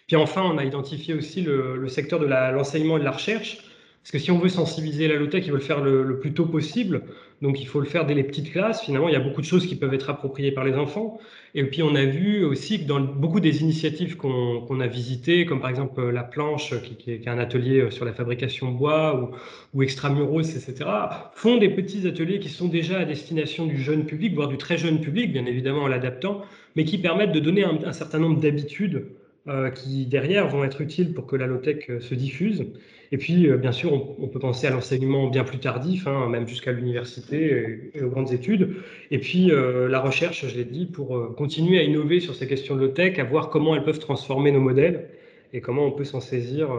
Puis 0.07 0.17
enfin, 0.17 0.41
on 0.43 0.57
a 0.57 0.65
identifié 0.65 1.13
aussi 1.13 1.41
le, 1.41 1.87
secteur 1.87 2.19
de 2.19 2.25
l'enseignement 2.25 2.97
et 2.97 2.99
de 2.99 3.05
la 3.05 3.11
recherche. 3.11 3.68
Parce 4.01 4.11
que 4.11 4.19
si 4.19 4.31
on 4.31 4.39
veut 4.39 4.49
sensibiliser 4.49 5.07
la 5.07 5.15
low-tech, 5.15 5.45
il 5.45 5.51
le 5.51 5.59
faire 5.59 5.81
le, 5.81 6.19
plus 6.19 6.33
tôt 6.33 6.45
possible. 6.45 7.03
Donc 7.41 7.61
il 7.61 7.67
faut 7.67 7.79
le 7.79 7.85
faire 7.85 8.05
dès 8.05 8.13
les 8.13 8.23
petites 8.23 8.51
classes. 8.51 8.81
Finalement, 8.81 9.07
il 9.09 9.13
y 9.13 9.15
a 9.15 9.19
beaucoup 9.19 9.41
de 9.41 9.45
choses 9.45 9.65
qui 9.65 9.75
peuvent 9.75 9.93
être 9.93 10.09
appropriées 10.09 10.51
par 10.51 10.63
les 10.63 10.73
enfants. 10.75 11.19
Et 11.53 11.63
puis 11.65 11.83
on 11.83 11.93
a 11.95 12.05
vu 12.05 12.43
aussi 12.43 12.81
que 12.81 12.87
dans 12.87 13.01
beaucoup 13.01 13.39
des 13.39 13.61
initiatives 13.61 14.15
qu'on 14.15 14.79
a 14.79 14.87
visitées, 14.87 15.45
comme 15.45 15.59
par 15.59 15.69
exemple 15.69 16.01
la 16.09 16.23
planche, 16.23 16.73
qui, 16.81 17.11
est, 17.11 17.27
un 17.27 17.37
atelier 17.37 17.91
sur 17.91 18.05
la 18.05 18.13
fabrication 18.13 18.71
bois, 18.71 19.31
ou 19.73 19.83
Extramuros, 19.83 20.41
etc., 20.41 20.89
font 21.33 21.57
des 21.57 21.69
petits 21.69 22.07
ateliers 22.07 22.39
qui 22.39 22.49
sont 22.49 22.67
déjà 22.67 22.99
à 22.99 23.05
destination 23.05 23.65
du 23.65 23.77
jeune 23.81 24.05
public, 24.05 24.33
voire 24.33 24.47
du 24.47 24.57
très 24.57 24.77
jeune 24.77 25.01
public, 25.01 25.31
bien 25.33 25.45
évidemment 25.45 25.83
en 25.83 25.87
l'adaptant, 25.87 26.41
mais 26.75 26.85
qui 26.85 26.97
permettent 26.97 27.33
de 27.33 27.39
donner 27.39 27.63
un 27.63 27.93
certain 27.93 28.19
nombre 28.19 28.39
d'habitudes 28.39 29.05
euh, 29.47 29.69
qui 29.69 30.05
derrière 30.05 30.49
vont 30.49 30.65
être 30.65 30.81
utiles 30.81 31.13
pour 31.13 31.25
que 31.25 31.37
la 31.37 31.47
low-tech 31.47 31.89
euh, 31.89 31.99
se 32.01 32.13
diffuse. 32.13 32.65
Et 33.13 33.17
puis, 33.17 33.47
euh, 33.47 33.55
bien 33.55 33.71
sûr, 33.71 33.93
on, 33.93 34.27
peut 34.27 34.37
penser 34.37 34.67
à 34.67 34.69
l'enseignement 34.69 35.27
bien 35.27 35.45
plus 35.45 35.59
tardif, 35.59 36.07
hein, 36.07 36.27
même 36.27 36.45
jusqu'à 36.45 36.73
l'université 36.73 37.89
et, 37.95 38.03
aux 38.03 38.09
grandes 38.09 38.33
études. 38.33 38.75
Et 39.11 39.17
puis, 39.17 39.49
la 39.49 39.99
recherche, 40.01 40.45
je 40.45 40.55
l'ai 40.55 40.65
dit, 40.65 40.85
pour 40.85 41.35
continuer 41.35 41.79
à 41.79 41.83
innover 41.83 42.19
sur 42.19 42.35
ces 42.35 42.47
questions 42.47 42.75
de 42.75 42.81
low-tech, 42.81 43.17
à 43.17 43.23
voir 43.23 43.49
comment 43.49 43.75
elles 43.75 43.83
peuvent 43.83 43.99
transformer 43.99 44.51
nos 44.51 44.59
modèles 44.59 45.09
et 45.53 45.61
comment 45.61 45.85
on 45.85 45.91
peut 45.91 46.03
s'en 46.03 46.19
saisir 46.19 46.69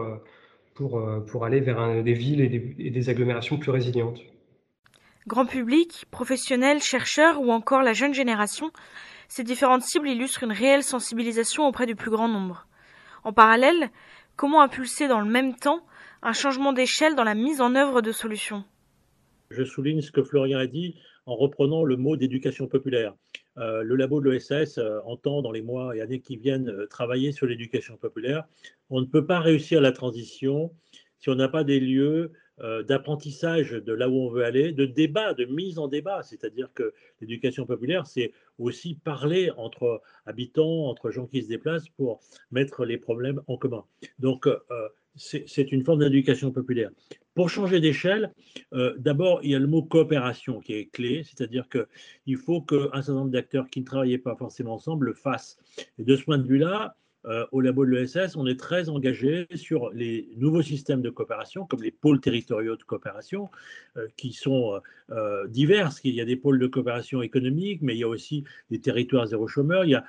pour, 0.75 1.03
pour 1.27 1.43
aller 1.43 1.59
vers 1.59 2.01
des 2.01 2.13
villes 2.13 2.41
et 2.41 2.47
des, 2.47 2.75
et 2.79 2.89
des 2.91 3.09
agglomérations 3.09 3.57
plus 3.57 3.71
résilientes. 3.71 4.21
Grand 5.27 5.45
public, 5.45 6.05
professionnels, 6.11 6.81
chercheurs 6.81 7.41
ou 7.41 7.51
encore 7.51 7.83
la 7.83 7.93
jeune 7.93 8.13
génération, 8.13 8.71
ces 9.31 9.45
différentes 9.45 9.83
cibles 9.83 10.09
illustrent 10.09 10.43
une 10.43 10.51
réelle 10.51 10.83
sensibilisation 10.83 11.65
auprès 11.65 11.85
du 11.85 11.95
plus 11.95 12.11
grand 12.11 12.27
nombre. 12.27 12.67
En 13.23 13.31
parallèle, 13.31 13.89
comment 14.35 14.61
impulser 14.61 15.07
dans 15.07 15.21
le 15.21 15.31
même 15.31 15.55
temps 15.55 15.85
un 16.21 16.33
changement 16.33 16.73
d'échelle 16.73 17.15
dans 17.15 17.23
la 17.23 17.33
mise 17.33 17.61
en 17.61 17.73
œuvre 17.75 18.01
de 18.01 18.11
solutions? 18.11 18.65
Je 19.49 19.63
souligne 19.63 20.01
ce 20.01 20.11
que 20.11 20.21
Florian 20.21 20.59
a 20.59 20.67
dit 20.67 20.97
en 21.25 21.35
reprenant 21.35 21.85
le 21.85 21.95
mot 21.95 22.17
d'éducation 22.17 22.67
populaire. 22.67 23.15
Euh, 23.57 23.83
le 23.83 23.95
labo 23.95 24.19
de 24.19 24.29
l'ESS 24.29 24.77
euh, 24.79 24.99
entend 25.05 25.41
dans 25.41 25.53
les 25.53 25.61
mois 25.61 25.95
et 25.95 26.01
années 26.01 26.19
qui 26.19 26.35
viennent 26.35 26.69
euh, 26.69 26.87
travailler 26.87 27.31
sur 27.31 27.45
l'éducation 27.45 27.95
populaire. 27.95 28.43
On 28.89 28.99
ne 28.99 29.05
peut 29.05 29.25
pas 29.25 29.39
réussir 29.39 29.79
la 29.79 29.93
transition 29.93 30.73
si 31.19 31.29
on 31.29 31.35
n'a 31.35 31.47
pas 31.47 31.63
des 31.63 31.79
lieux 31.79 32.33
d'apprentissage 32.87 33.71
de 33.71 33.93
là 33.93 34.07
où 34.09 34.13
on 34.13 34.29
veut 34.29 34.43
aller, 34.43 34.71
de 34.71 34.85
débat, 34.85 35.33
de 35.33 35.45
mise 35.45 35.79
en 35.79 35.87
débat. 35.87 36.21
C'est-à-dire 36.23 36.69
que 36.73 36.93
l'éducation 37.19 37.65
populaire, 37.65 38.05
c'est 38.05 38.33
aussi 38.59 38.95
parler 38.95 39.51
entre 39.57 40.01
habitants, 40.25 40.87
entre 40.87 41.09
gens 41.11 41.25
qui 41.25 41.41
se 41.41 41.47
déplacent 41.47 41.89
pour 41.89 42.19
mettre 42.51 42.85
les 42.85 42.97
problèmes 42.97 43.41
en 43.47 43.57
commun. 43.57 43.83
Donc, 44.19 44.47
euh, 44.47 44.57
c'est 45.15 45.71
une 45.71 45.83
forme 45.83 45.99
d'éducation 45.99 46.51
populaire. 46.51 46.89
Pour 47.33 47.49
changer 47.49 47.79
d'échelle, 47.79 48.33
euh, 48.73 48.95
d'abord, 48.97 49.39
il 49.43 49.51
y 49.51 49.55
a 49.55 49.59
le 49.59 49.67
mot 49.67 49.83
coopération 49.83 50.59
qui 50.59 50.73
est 50.73 50.85
clé, 50.85 51.23
c'est-à-dire 51.23 51.67
qu'il 51.69 52.37
faut 52.37 52.61
qu'un 52.61 52.89
certain 52.93 53.13
nombre 53.13 53.31
d'acteurs 53.31 53.69
qui 53.69 53.81
ne 53.81 53.85
travaillaient 53.85 54.17
pas 54.17 54.35
forcément 54.35 54.73
ensemble 54.75 55.07
le 55.07 55.13
fassent. 55.13 55.57
Et 55.97 56.03
de 56.03 56.15
ce 56.15 56.23
point 56.23 56.37
de 56.37 56.47
vue-là, 56.47 56.95
euh, 56.95 57.00
au 57.51 57.61
labo 57.61 57.85
de 57.85 57.91
l'ESS, 57.91 58.35
on 58.35 58.47
est 58.47 58.59
très 58.59 58.89
engagé 58.89 59.47
sur 59.55 59.91
les 59.91 60.27
nouveaux 60.37 60.61
systèmes 60.61 61.01
de 61.01 61.09
coopération, 61.09 61.65
comme 61.65 61.83
les 61.83 61.91
pôles 61.91 62.19
territoriaux 62.19 62.75
de 62.75 62.83
coopération, 62.83 63.49
euh, 63.97 64.07
qui 64.17 64.33
sont 64.33 64.79
euh, 65.11 65.47
divers. 65.47 65.91
Il 66.03 66.15
y 66.15 66.21
a 66.21 66.25
des 66.25 66.35
pôles 66.35 66.59
de 66.59 66.67
coopération 66.67 67.21
économique, 67.21 67.81
mais 67.81 67.95
il 67.95 67.99
y 67.99 68.03
a 68.03 68.07
aussi 68.07 68.43
des 68.69 68.79
territoires 68.79 69.27
zéro 69.27 69.47
chômeur, 69.47 69.85
il 69.85 69.91
y 69.91 69.95
a 69.95 70.05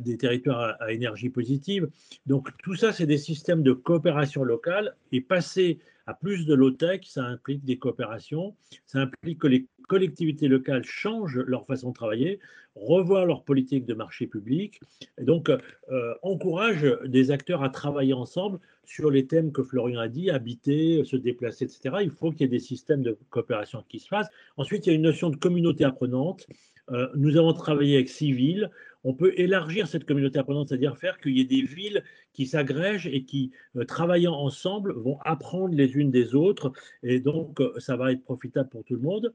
des 0.00 0.16
territoires 0.16 0.76
à, 0.80 0.92
énergie 0.92 1.30
positive. 1.30 1.88
Donc 2.26 2.48
tout 2.62 2.74
ça, 2.74 2.92
c'est 2.92 3.06
des 3.06 3.18
systèmes 3.18 3.62
de 3.62 3.72
coopération 3.72 4.44
locale 4.44 4.94
et 5.12 5.20
passer 5.20 5.78
à 6.10 6.14
plus 6.14 6.44
de 6.44 6.54
low-tech, 6.54 7.02
ça 7.04 7.24
implique 7.24 7.64
des 7.64 7.78
coopérations, 7.78 8.54
ça 8.86 8.98
implique 9.00 9.38
que 9.38 9.46
les 9.46 9.66
collectivités 9.88 10.48
locales 10.48 10.84
changent 10.84 11.38
leur 11.46 11.66
façon 11.66 11.90
de 11.90 11.94
travailler, 11.94 12.40
revoir 12.74 13.26
leur 13.26 13.44
politique 13.44 13.86
de 13.86 13.94
marché 13.94 14.26
public, 14.26 14.80
et 15.18 15.24
donc 15.24 15.50
euh, 15.50 16.14
encourage 16.22 16.86
des 17.04 17.30
acteurs 17.30 17.62
à 17.62 17.68
travailler 17.68 18.12
ensemble 18.12 18.58
sur 18.84 19.10
les 19.10 19.26
thèmes 19.26 19.52
que 19.52 19.62
Florian 19.62 20.00
a 20.00 20.08
dit, 20.08 20.30
habiter, 20.30 21.04
se 21.04 21.16
déplacer, 21.16 21.64
etc. 21.64 21.98
Il 22.02 22.10
faut 22.10 22.32
qu'il 22.32 22.42
y 22.42 22.44
ait 22.44 22.48
des 22.48 22.58
systèmes 22.58 23.02
de 23.02 23.16
coopération 23.30 23.84
qui 23.88 24.00
se 24.00 24.08
fassent. 24.08 24.30
Ensuite, 24.56 24.86
il 24.86 24.90
y 24.90 24.92
a 24.92 24.96
une 24.96 25.02
notion 25.02 25.30
de 25.30 25.36
communauté 25.36 25.84
apprenante. 25.84 26.46
Euh, 26.90 27.08
nous 27.14 27.36
avons 27.36 27.52
travaillé 27.52 27.94
avec 27.94 28.08
Civil. 28.08 28.68
On 29.04 29.14
peut 29.14 29.32
élargir 29.36 29.88
cette 29.88 30.04
communauté 30.04 30.38
apprenante, 30.38 30.68
c'est-à-dire 30.68 30.98
faire 30.98 31.18
qu'il 31.18 31.36
y 31.36 31.40
ait 31.40 31.44
des 31.44 31.62
villes 31.62 32.04
qui 32.32 32.46
s'agrègent 32.46 33.06
et 33.06 33.24
qui, 33.24 33.50
euh, 33.76 33.84
travaillant 33.84 34.34
ensemble, 34.34 34.92
vont 34.92 35.18
apprendre 35.24 35.74
les 35.74 35.96
unes 35.96 36.10
des 36.10 36.34
autres. 36.34 36.72
Et 37.02 37.20
donc, 37.20 37.60
ça 37.78 37.96
va 37.96 38.12
être 38.12 38.22
profitable 38.22 38.68
pour 38.68 38.84
tout 38.84 38.94
le 38.94 39.00
monde. 39.00 39.32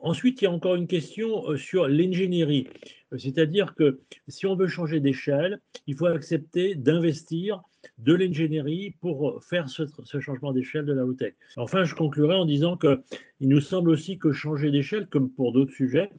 Ensuite, 0.00 0.40
il 0.40 0.44
y 0.44 0.48
a 0.48 0.52
encore 0.52 0.76
une 0.76 0.86
question 0.86 1.50
euh, 1.50 1.56
sur 1.56 1.88
l'ingénierie. 1.88 2.68
C'est-à-dire 3.16 3.74
que 3.74 4.00
si 4.28 4.46
on 4.46 4.54
veut 4.54 4.66
changer 4.66 5.00
d'échelle, 5.00 5.60
il 5.86 5.94
faut 5.94 6.06
accepter 6.06 6.74
d'investir 6.74 7.62
de 7.98 8.14
l'ingénierie 8.14 8.94
pour 9.00 9.42
faire 9.42 9.68
ce, 9.68 9.84
changement 10.20 10.52
d'échelle 10.52 10.84
de 10.84 10.92
la 10.92 11.02
low-tech. 11.02 11.34
Enfin, 11.56 11.84
je 11.84 11.94
conclurai 11.94 12.34
en 12.34 12.44
disant 12.44 12.76
qu'il 12.76 12.98
nous 13.40 13.60
semble 13.60 13.90
aussi 13.90 14.18
que 14.18 14.32
changer 14.32 14.70
d'échelle, 14.70 15.06
comme 15.08 15.30
pour 15.30 15.52
d'autres 15.52 15.72
sujets, 15.72 16.10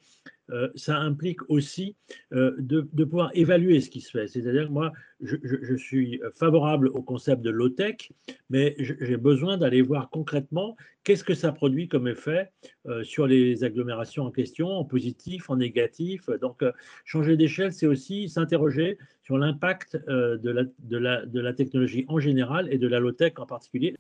euh, 0.52 0.68
ça 0.76 0.98
implique 0.98 1.48
aussi 1.48 1.96
euh, 2.34 2.56
de, 2.58 2.82
pouvoir 3.04 3.30
évaluer 3.36 3.82
ce 3.82 3.90
qui 3.90 4.02
se 4.02 4.10
fait. 4.10 4.28
C'est-à-dire 4.28 4.68
que 4.68 4.72
moi, 4.72 4.92
je, 5.22 5.76
suis 5.76 6.20
favorable 6.36 6.88
au 6.88 7.04
concept 7.04 7.42
de 7.42 7.50
low-tech, 7.50 8.12
mais 8.50 8.76
j'ai 8.80 9.18
besoin 9.18 9.58
d'aller 9.58 9.82
voir 9.82 10.10
concrètement 10.10 10.76
qu'est-ce 11.04 11.24
que 11.24 11.36
ça 11.36 11.52
produit 11.52 11.88
comme 11.88 12.08
effet 12.08 12.52
euh, 12.88 13.04
sur 13.04 13.28
les 13.28 13.64
agglomérations 13.64 14.26
en 14.26 14.32
question, 14.32 14.68
en 14.68 14.86
positif, 14.86 15.50
en 15.50 15.58
négatif. 15.58 16.30
Donc, 16.42 16.64
changer 17.06 17.38
d'échelle, 17.38 17.74
c'est 17.74 17.88
aussi 17.88 18.30
s'interroger 18.30 18.98
sur 19.24 19.38
l'impact 19.38 19.98
de 20.08 20.50
la, 20.50 20.64
de, 20.80 20.98
la, 20.98 21.26
de 21.26 21.40
la 21.40 21.54
technologie 21.54 22.06
en 22.08 22.20
général 22.20 22.72
et 22.72 22.78
de 22.78 22.88
la 22.88 23.00
low-tech 23.00 23.34
en 23.38 23.46
particulier. 23.46 23.96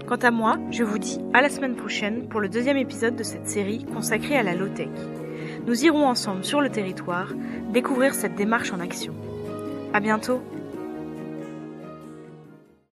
Quant 0.07 0.17
à 0.17 0.31
moi, 0.31 0.57
je 0.71 0.83
vous 0.83 0.99
dis 0.99 1.21
à 1.35 1.43
la 1.43 1.51
semaine 1.51 1.77
prochaine 1.77 2.27
pour 2.29 2.41
le 2.41 2.49
deuxième 2.49 2.79
épisode 2.79 3.15
de 3.15 3.25
cette 3.25 3.47
série 3.47 3.85
consacrée 3.85 4.39
à 4.39 4.43
la 4.43 4.55
low-tech. 4.55 4.89
Nous 5.67 5.85
irons 5.85 6.07
ensemble 6.07 6.47
sur 6.47 6.63
le 6.63 6.71
territoire 6.71 7.35
découvrir 7.75 8.15
cette 8.15 8.37
démarche 8.37 8.73
en 8.73 8.81
action. 8.81 9.13
À 9.93 10.01
bientôt! 10.01 10.41